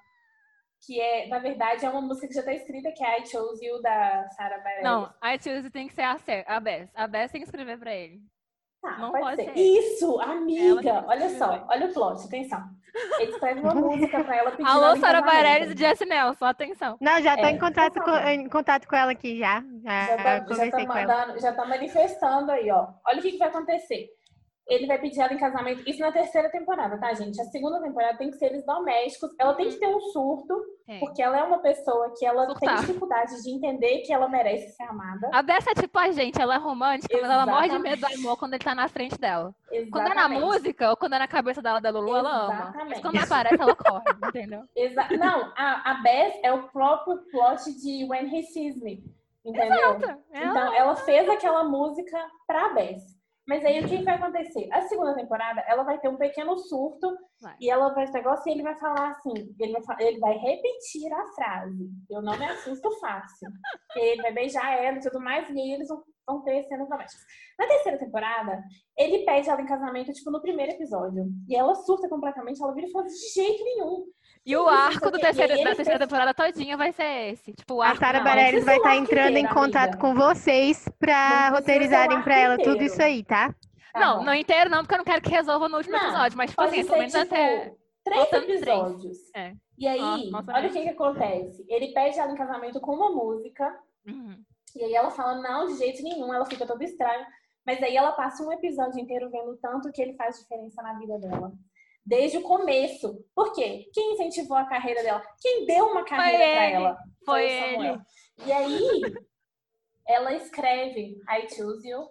Que 0.86 1.00
é, 1.00 1.28
na 1.28 1.38
verdade, 1.40 1.86
é 1.86 1.90
uma 1.90 2.02
música 2.02 2.28
que 2.28 2.34
já 2.34 2.44
tá 2.44 2.54
escrita, 2.54 2.92
que 2.92 3.04
é 3.04 3.22
I 3.22 3.26
Chose 3.28 3.64
You, 3.64 3.82
da 3.82 4.28
Sarah 4.30 4.58
Bareilles. 4.60 4.84
Não, 4.84 5.14
a 5.22 5.38
Tilly 5.38 5.70
tem 5.70 5.88
que 5.88 5.94
ser 5.94 6.02
a, 6.02 6.18
a 6.48 6.60
Bess. 6.60 6.90
A 6.96 7.08
Bess 7.08 7.32
tem 7.32 7.42
que 7.42 7.46
escrever 7.48 7.78
pra 7.78 7.94
ele. 7.94 8.20
Tá, 8.82 8.98
Não 8.98 9.12
pode, 9.12 9.24
pode 9.24 9.36
ser. 9.44 9.54
ser. 9.54 9.60
Isso, 9.60 10.20
amiga. 10.20 11.06
Olha 11.08 11.30
só, 11.38 11.68
olha 11.70 11.86
o 11.86 11.94
plot, 11.94 12.26
atenção. 12.26 12.64
Ele 13.20 13.32
escreve 13.32 13.60
uma 13.62 13.76
música 13.76 14.24
pra 14.24 14.36
ela 14.36 14.50
pedindo 14.50 14.68
Alô, 14.68 14.86
ela 14.86 14.98
em 14.98 15.00
Sara 15.00 15.22
casamento. 15.22 15.44
Bareilles 15.44 15.72
e 15.72 15.78
Jess 15.78 16.00
Nelson, 16.02 16.46
atenção. 16.46 16.98
Não, 17.00 17.22
já 17.22 17.38
tô 17.38 17.46
É, 17.46 17.52
em, 17.52 17.60
contato 17.60 17.94
por 17.94 18.04
com, 18.04 18.18
em 18.28 18.50
contato 18.50 18.88
com 18.88 18.96
ela 18.96 19.12
aqui 19.12 19.38
já. 19.38 19.64
Já, 19.84 20.08
Já 20.08 20.18
tá, 20.18 20.56
já 20.56 20.72
tá 20.72 20.86
com 20.88 20.98
ela. 20.98 21.16
mandando, 21.16 21.40
já 21.40 21.54
tá 21.54 21.64
manifestando 21.66 22.52
aí, 22.52 22.72
ó. 22.72 22.88
Olha 23.06 23.20
o 23.20 23.22
que, 23.22 23.34
que 23.34 23.38
vai 23.38 23.50
acontecer. 23.50 24.10
Ele 24.72 24.88
vai 24.88 24.98
pedir 24.98 25.20
ela 25.20 25.34
em 25.34 25.38
casamento. 25.38 25.84
Isso 25.86 26.00
na 26.00 26.12
terceira 26.14 26.50
temporada, 26.50 26.98
tá, 26.98 27.14
gente? 27.14 27.40
A 27.42 27.46
segunda 27.46 27.82
temporada 27.82 28.18
tem 28.18 28.32
que 28.32 28.38
ser 28.38 28.46
eles 28.46 28.66
domésticos. 28.66 29.30
Ela 29.38 29.54
tem 29.54 29.68
que 29.70 29.76
ter 29.76 29.88
um 29.88 30.00
surto, 30.00 30.56
Tem. 30.88 30.98
porque 31.02 31.22
ela 31.22 31.38
é 31.38 31.44
uma 31.44 31.60
pessoa 31.60 32.14
que 32.18 32.26
ela 32.26 32.46
Surtar. 32.46 32.78
tem 32.78 32.86
dificuldade 32.86 33.44
de 33.44 33.50
entender 33.52 34.00
que 34.00 34.14
ela 34.14 34.30
merece 34.30 34.70
ser 34.76 34.84
amada. 34.84 35.30
A 35.34 35.42
Bess 35.42 35.68
é 35.68 35.74
tipo 35.74 36.00
a 36.00 36.10
gente, 36.12 36.42
ela 36.42 36.56
é 36.56 36.58
romântica, 36.58 37.18
mas 37.22 37.30
ela 37.30 37.46
morre 37.46 37.68
de 37.68 37.76
Exatamente. 37.76 38.02
medo 38.02 38.14
do 38.16 38.20
amor 38.28 38.38
quando 38.38 38.54
ele 38.54 38.64
tá 38.64 38.74
na 38.74 38.88
frente 38.88 39.18
dela. 39.20 39.54
Quando 39.92 40.06
é 40.06 40.10
na 40.10 40.22
Exatamente. 40.22 40.42
música 40.46 40.90
ou 40.90 40.96
quando 40.96 41.14
é 41.14 41.20
na 41.20 41.28
cabeça 41.28 41.62
dela 41.62 41.82
da 41.82 41.90
Lulu, 41.90 42.16
ela 42.16 42.30
ama. 42.46 42.48
Mas 42.54 42.62
Exatamente. 42.70 43.02
quando 43.02 43.18
aparece, 43.18 43.62
ela 43.62 43.76
corre, 43.76 44.04
entendeu? 44.24 44.64
Exa- 44.76 45.08
Não, 45.18 45.52
a, 45.58 45.92
a 45.92 45.94
Beth 45.96 46.40
é 46.44 46.54
o 46.54 46.64
próprio 46.70 47.18
plot 47.30 47.74
de 47.82 48.06
When 48.10 48.34
He 48.34 48.44
Sees 48.44 48.82
Me. 48.82 49.04
Entendeu? 49.44 49.78
Ela- 49.80 50.18
Então, 50.34 50.74
ela 50.74 50.96
fez 50.96 51.28
aquela 51.28 51.64
música 51.66 52.18
pra 52.48 52.70
Beth. 52.70 53.02
Mas 53.52 53.66
aí 53.66 53.84
o 53.84 53.86
que 53.86 54.02
vai 54.02 54.16
acontecer? 54.16 54.70
A 54.72 54.82
segunda 54.84 55.14
temporada, 55.14 55.60
ela 55.68 55.84
vai 55.84 56.00
ter 56.00 56.08
um 56.08 56.16
pequeno 56.16 56.58
surto 56.58 57.14
Vai. 57.42 57.54
e 57.60 57.70
ela 57.70 57.94
vai 57.94 58.10
negócio 58.10 58.48
e 58.48 58.54
ele 58.54 58.64
vai 58.64 58.80
falar 58.80 59.10
assim, 59.10 59.34
ele 59.60 59.78
vai, 59.82 59.98
ele 60.00 60.20
vai 60.20 60.38
repetir 60.38 61.12
a 61.12 61.28
frase. 61.34 61.90
Eu 62.10 62.22
não 62.22 62.40
me 62.40 62.46
assusto 62.46 62.90
fácil. 63.02 63.50
Ele 63.94 64.22
vai 64.22 64.32
beijar 64.32 64.82
ela 64.82 64.96
e 64.96 65.02
tudo 65.02 65.20
mais, 65.20 65.50
e 65.50 65.60
aí 65.60 65.74
eles 65.74 65.90
vão, 65.90 66.02
vão 66.26 66.42
ter 66.44 66.64
cenas 66.64 66.88
domésticas. 66.88 67.26
Na 67.60 67.68
terceira 67.68 68.00
temporada, 68.00 68.64
ele 68.98 69.26
pede 69.26 69.50
ela 69.50 69.62
em 69.62 69.66
casamento, 69.66 70.14
tipo, 70.14 70.32
no 70.32 70.42
primeiro 70.42 70.72
episódio. 70.72 71.26
E 71.50 71.54
ela 71.54 71.76
surta 71.76 72.08
completamente, 72.08 72.64
ela 72.64 72.74
vira 72.74 72.88
e 72.88 72.92
fala 72.92 73.06
de 73.06 73.34
jeito 73.34 73.66
nenhum. 73.66 74.06
E 74.44 74.56
o 74.58 74.68
arco 74.68 75.12
do 75.12 75.18
e 75.18 75.22
terceiro, 75.22 75.64
da 75.64 75.76
terceira 75.76 76.00
temporada 76.00 76.34
todinha 76.34 76.76
vai 76.76 76.92
ser 76.92 77.32
esse. 77.32 77.54
Tipo, 77.54 77.76
o 77.76 77.82
A 77.82 77.88
arco 77.90 78.00
Sara 78.00 78.18
não. 78.20 78.26
Bareilles 78.26 78.64
precisa 78.64 78.66
vai 78.66 78.78
estar 78.78 78.90
arco 78.90 79.04
entrando 79.04 79.38
em 79.38 79.48
contato 79.48 79.84
amiga. 79.94 79.98
com 80.00 80.16
vocês 80.16 80.86
pra 80.98 81.14
Não 81.14 81.30
precisa 81.38 81.50
roteirizarem 81.52 82.18
arco 82.18 82.30
ela 82.30 82.58
tudo 82.58 82.84
isso 82.84 83.02
aí, 83.02 83.24
tá? 83.24 83.54
Tá 83.94 84.00
não, 84.00 84.18
bom. 84.20 84.24
não 84.26 84.34
inteiro 84.34 84.70
não, 84.70 84.80
porque 84.80 84.94
eu 84.94 84.98
não 85.00 85.06
quero 85.06 85.22
que 85.22 85.30
resolva 85.30 85.68
no 85.70 85.78
último 85.78 85.96
Não, 85.96 86.04
episódio. 86.04 86.38
Mas, 86.38 86.50
tipo 86.50 86.62
assim, 86.62 86.86
pelo 86.86 86.98
menos 86.98 87.12
ser, 87.12 87.22
tipo, 87.24 87.34
até... 87.36 87.74
três 88.04 88.34
episódios. 88.34 89.18
É. 89.36 89.54
E 89.78 89.88
aí, 89.88 90.32
olha 90.34 90.70
o 90.70 90.72
que 90.72 90.82
que 90.84 90.90
acontece. 90.90 91.66
Ele 91.68 91.94
pede 91.94 92.18
ela 92.20 92.32
em 92.32 92.36
casamento 92.36 92.80
com 92.80 92.94
uma 92.96 93.12
música, 93.12 93.78
Uhum. 94.08 94.38
e 94.76 94.84
aí 94.84 94.94
ela 94.96 95.12
fala, 95.12 95.40
não, 95.42 95.68
de 95.68 95.76
jeito 95.78 96.02
nenhum, 96.02 96.34
ela 96.34 96.46
fica 96.46 96.66
toda 96.66 96.84
estranha. 96.84 97.28
Mas 97.66 97.82
aí 97.84 97.96
ela 97.96 98.14
passa 98.14 98.44
um 98.44 98.52
episódio 98.52 99.00
inteiro 99.00 99.30
vendo 99.30 99.52
o 99.52 99.58
tanto 99.58 99.92
que 99.92 100.02
ele 100.02 100.16
faz 100.16 100.40
diferença 100.40 100.82
na 100.82 100.94
vida 100.98 101.20
dela. 101.20 101.52
Desde 102.06 102.38
o 102.38 102.42
começo. 102.42 103.24
Por 103.36 103.54
quê? 103.54 103.90
Quem 103.94 104.14
incentivou 104.14 104.58
a 104.58 104.66
carreira 104.66 105.04
dela? 105.04 105.22
Quem 105.40 105.66
deu 105.66 105.86
uma 105.86 106.04
carreira 106.04 106.44
ele. 106.44 106.74
ela? 106.76 106.98
Foi 107.26 107.46
o 107.46 107.60
Samuel. 107.60 107.94
ele. 107.94 108.02
E 108.48 108.52
aí, 108.52 109.02
ela 110.08 110.34
escreve 110.34 111.22
I 111.30 111.50
Choose 111.50 111.88
You 111.88 112.10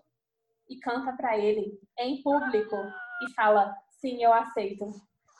e 0.68 0.78
canta 0.78 1.12
pra 1.16 1.36
ele 1.36 1.78
em 1.98 2.22
público 2.22 2.76
e 2.76 3.34
fala: 3.34 3.74
Sim, 4.00 4.22
eu 4.22 4.32
aceito. 4.32 4.86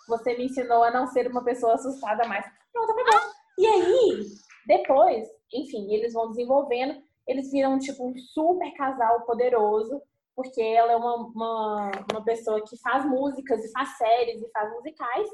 Você 0.08 0.36
me 0.36 0.46
ensinou 0.46 0.82
a 0.82 0.90
não 0.90 1.06
ser 1.06 1.28
uma 1.28 1.44
pessoa 1.44 1.74
assustada 1.74 2.26
mais. 2.26 2.44
Pronto, 2.72 2.90
acabou. 2.90 3.30
E 3.56 3.66
aí, 3.66 4.26
depois, 4.66 5.28
enfim, 5.52 5.92
eles 5.94 6.12
vão 6.12 6.30
desenvolvendo, 6.30 7.00
eles 7.26 7.50
viram 7.52 7.78
tipo 7.78 8.08
um 8.08 8.16
super 8.16 8.72
casal 8.74 9.22
poderoso, 9.22 10.02
porque 10.42 10.60
ela 10.62 10.92
é 10.92 10.96
uma, 10.96 11.16
uma, 11.16 11.90
uma 12.12 12.24
pessoa 12.24 12.62
que 12.64 12.76
faz 12.78 13.04
músicas 13.04 13.62
e 13.64 13.70
faz 13.72 13.90
séries 13.98 14.40
e 14.42 14.50
faz 14.50 14.72
musicais. 14.72 15.28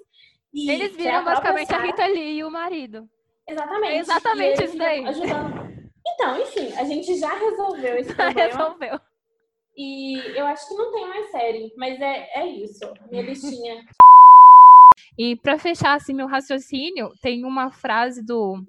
E 0.52 0.70
Eles 0.70 0.96
viram 0.96 1.16
a 1.18 1.22
basicamente 1.22 1.68
a 1.72 1.76
Sarah- 1.76 1.86
Rita 1.86 2.06
Lee 2.06 2.38
e 2.38 2.44
o 2.44 2.50
marido. 2.50 3.08
Exatamente. 3.48 3.92
É 3.92 3.98
exatamente 3.98 4.64
isso 4.64 4.76
daí. 4.78 5.06
Ajudando. 5.06 5.66
Então, 6.08 6.40
enfim, 6.40 6.72
a 6.76 6.84
gente 6.84 7.14
já 7.16 7.32
resolveu 7.34 7.96
esse 7.98 8.10
Já 8.10 8.16
problema. 8.32 8.46
resolveu. 8.48 9.00
e 9.76 10.18
eu 10.38 10.46
acho 10.46 10.68
que 10.68 10.74
não 10.74 10.90
tem 10.92 11.06
mais 11.08 11.30
série, 11.30 11.72
mas 11.76 12.00
é, 12.00 12.40
é 12.40 12.46
isso. 12.46 12.80
Minha 13.10 13.22
listinha. 13.22 13.84
E 15.18 15.36
pra 15.36 15.58
fechar 15.58 15.94
assim 15.94 16.14
meu 16.14 16.26
raciocínio, 16.26 17.10
tem 17.22 17.44
uma 17.44 17.70
frase 17.70 18.24
do 18.24 18.62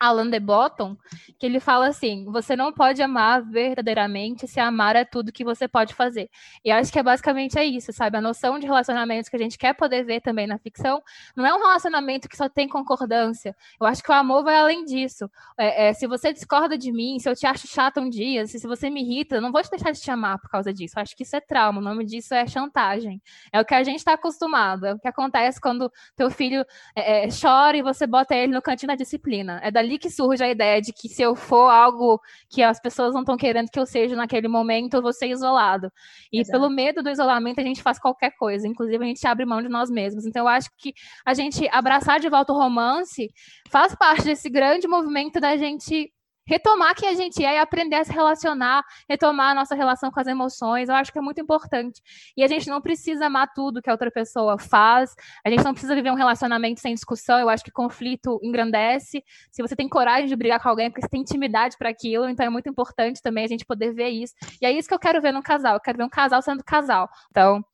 Alan 0.00 0.30
de 0.30 0.40
Botton, 0.40 0.96
que 1.38 1.44
ele 1.44 1.60
fala 1.60 1.88
assim: 1.88 2.24
você 2.24 2.56
não 2.56 2.72
pode 2.72 3.02
amar 3.02 3.42
verdadeiramente 3.42 4.48
se 4.48 4.58
amar 4.58 4.96
é 4.96 5.04
tudo 5.04 5.30
que 5.30 5.44
você 5.44 5.68
pode 5.68 5.94
fazer. 5.94 6.30
E 6.64 6.70
acho 6.70 6.90
que 6.90 6.98
é 6.98 7.02
basicamente 7.02 7.58
é 7.58 7.64
isso, 7.64 7.92
sabe? 7.92 8.16
A 8.16 8.20
noção 8.20 8.58
de 8.58 8.66
relacionamentos 8.66 9.28
que 9.28 9.36
a 9.36 9.38
gente 9.38 9.58
quer 9.58 9.74
poder 9.74 10.02
ver 10.04 10.22
também 10.22 10.46
na 10.46 10.58
ficção 10.58 11.02
não 11.36 11.44
é 11.44 11.54
um 11.54 11.58
relacionamento 11.58 12.28
que 12.28 12.36
só 12.36 12.48
tem 12.48 12.66
concordância. 12.66 13.54
Eu 13.78 13.86
acho 13.86 14.02
que 14.02 14.10
o 14.10 14.14
amor 14.14 14.42
vai 14.42 14.56
além 14.56 14.84
disso. 14.84 15.30
É, 15.58 15.88
é, 15.88 15.92
se 15.92 16.06
você 16.06 16.32
discorda 16.32 16.78
de 16.78 16.90
mim, 16.90 17.18
se 17.18 17.28
eu 17.28 17.36
te 17.36 17.46
acho 17.46 17.68
chata 17.68 18.00
um 18.00 18.08
dia, 18.08 18.46
se, 18.46 18.58
se 18.58 18.66
você 18.66 18.88
me 18.88 19.02
irrita, 19.02 19.36
eu 19.36 19.42
não 19.42 19.52
vou 19.52 19.62
te 19.62 19.70
deixar 19.70 19.90
de 19.92 20.00
te 20.00 20.10
amar 20.10 20.38
por 20.38 20.48
causa 20.48 20.72
disso. 20.72 20.98
Eu 20.98 21.02
acho 21.02 21.14
que 21.14 21.24
isso 21.24 21.36
é 21.36 21.40
trauma, 21.40 21.80
o 21.80 21.84
nome 21.84 22.04
disso 22.06 22.34
é 22.34 22.46
chantagem. 22.46 23.20
É 23.52 23.60
o 23.60 23.64
que 23.64 23.74
a 23.74 23.82
gente 23.82 23.98
está 23.98 24.14
acostumado, 24.14 24.86
é 24.86 24.94
o 24.94 24.98
que 24.98 25.08
acontece 25.08 25.60
quando 25.60 25.92
teu 26.16 26.30
filho 26.30 26.64
é, 26.96 27.26
é, 27.26 27.28
chora 27.28 27.76
e 27.76 27.82
você 27.82 28.06
bota 28.06 28.34
ele 28.34 28.52
no 28.52 28.62
cantinho 28.62 28.88
da 28.88 28.94
disciplina. 28.94 29.60
É 29.62 29.70
dali 29.70 29.89
que 29.98 30.10
surge 30.10 30.42
a 30.42 30.48
ideia 30.48 30.80
de 30.80 30.92
que 30.92 31.08
se 31.08 31.22
eu 31.22 31.34
for 31.34 31.68
algo 31.68 32.20
que 32.48 32.62
as 32.62 32.80
pessoas 32.80 33.12
não 33.14 33.20
estão 33.20 33.36
querendo 33.36 33.70
que 33.70 33.78
eu 33.78 33.86
seja 33.86 34.16
naquele 34.16 34.48
momento, 34.48 34.94
eu 34.94 35.02
vou 35.02 35.12
ser 35.12 35.28
isolado. 35.28 35.90
E 36.32 36.40
Exato. 36.40 36.58
pelo 36.58 36.70
medo 36.70 37.02
do 37.02 37.10
isolamento, 37.10 37.60
a 37.60 37.64
gente 37.64 37.82
faz 37.82 37.98
qualquer 37.98 38.32
coisa, 38.36 38.66
inclusive 38.66 39.02
a 39.02 39.06
gente 39.06 39.26
abre 39.26 39.44
mão 39.44 39.62
de 39.62 39.68
nós 39.68 39.90
mesmos. 39.90 40.26
Então 40.26 40.42
eu 40.42 40.48
acho 40.48 40.70
que 40.78 40.94
a 41.24 41.34
gente 41.34 41.68
abraçar 41.70 42.20
de 42.20 42.28
volta 42.28 42.52
o 42.52 42.56
romance 42.56 43.28
faz 43.70 43.94
parte 43.94 44.24
desse 44.24 44.48
grande 44.48 44.88
movimento 44.88 45.40
da 45.40 45.56
gente 45.56 46.12
retomar 46.46 46.94
quem 46.94 47.08
a 47.08 47.14
gente 47.14 47.44
é 47.44 47.54
e 47.54 47.58
aprender 47.58 47.96
a 47.96 48.04
se 48.04 48.12
relacionar, 48.12 48.84
retomar 49.08 49.50
a 49.50 49.54
nossa 49.54 49.74
relação 49.74 50.10
com 50.10 50.20
as 50.20 50.26
emoções. 50.26 50.88
Eu 50.88 50.94
acho 50.94 51.12
que 51.12 51.18
é 51.18 51.22
muito 51.22 51.40
importante. 51.40 52.00
E 52.36 52.42
a 52.42 52.46
gente 52.46 52.68
não 52.68 52.80
precisa 52.80 53.26
amar 53.26 53.52
tudo 53.54 53.80
que 53.80 53.88
a 53.88 53.92
outra 53.92 54.10
pessoa 54.10 54.58
faz. 54.58 55.14
A 55.44 55.50
gente 55.50 55.62
não 55.62 55.72
precisa 55.72 55.94
viver 55.94 56.10
um 56.10 56.16
relacionamento 56.16 56.80
sem 56.80 56.94
discussão. 56.94 57.38
Eu 57.38 57.48
acho 57.48 57.64
que 57.64 57.70
conflito 57.70 58.40
engrandece. 58.42 59.22
Se 59.50 59.62
você 59.62 59.76
tem 59.76 59.88
coragem 59.88 60.26
de 60.26 60.36
brigar 60.36 60.60
com 60.60 60.68
alguém, 60.68 60.86
é 60.86 60.90
porque 60.90 61.02
você 61.02 61.08
tem 61.08 61.20
intimidade 61.20 61.76
para 61.78 61.90
aquilo. 61.90 62.28
Então 62.28 62.44
é 62.44 62.50
muito 62.50 62.68
importante 62.68 63.22
também 63.22 63.44
a 63.44 63.48
gente 63.48 63.64
poder 63.64 63.92
ver 63.92 64.08
isso. 64.08 64.34
E 64.60 64.66
é 64.66 64.72
isso 64.72 64.88
que 64.88 64.94
eu 64.94 64.98
quero 64.98 65.20
ver 65.20 65.32
no 65.32 65.42
casal. 65.42 65.74
Eu 65.74 65.80
quero 65.80 65.98
ver 65.98 66.04
um 66.04 66.10
casal 66.10 66.42
sendo 66.42 66.64
casal. 66.64 67.08
Então. 67.30 67.64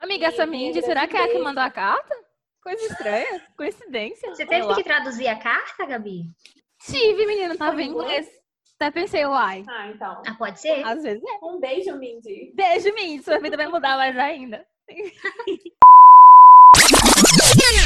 Amiga, 0.00 0.26
essa 0.26 0.44
Mindy, 0.44 0.82
será 0.82 1.06
que 1.06 1.16
é 1.16 1.24
a 1.24 1.28
que 1.28 1.38
mandou 1.38 1.62
a 1.62 1.70
carta? 1.70 2.14
Coisa 2.62 2.82
estranha, 2.86 3.42
coincidência. 3.56 4.34
Você 4.34 4.46
teve 4.46 4.74
que 4.74 4.82
traduzir 4.82 5.28
a 5.28 5.38
carta, 5.38 5.84
Gabi? 5.86 6.24
Tive, 6.86 7.26
menina, 7.26 7.56
tá 7.56 7.66
tava 7.66 7.82
em 7.82 7.88
inglês. 7.88 8.28
Até 8.76 8.90
pensei, 8.90 9.24
uai. 9.24 9.64
Ah, 9.68 9.88
então. 9.88 10.22
Ah, 10.26 10.34
pode 10.34 10.60
ser? 10.60 10.84
Às 10.84 11.02
vezes 11.02 11.22
é. 11.22 11.44
Um 11.44 11.60
beijo, 11.60 11.96
Mindy. 11.96 12.52
Beijo, 12.54 12.92
Mindy. 12.94 13.22
Sua 13.22 13.38
vida 13.38 13.56
vai 13.56 13.68
mudar 13.68 13.96
mais 13.96 14.16
ainda. 14.18 14.64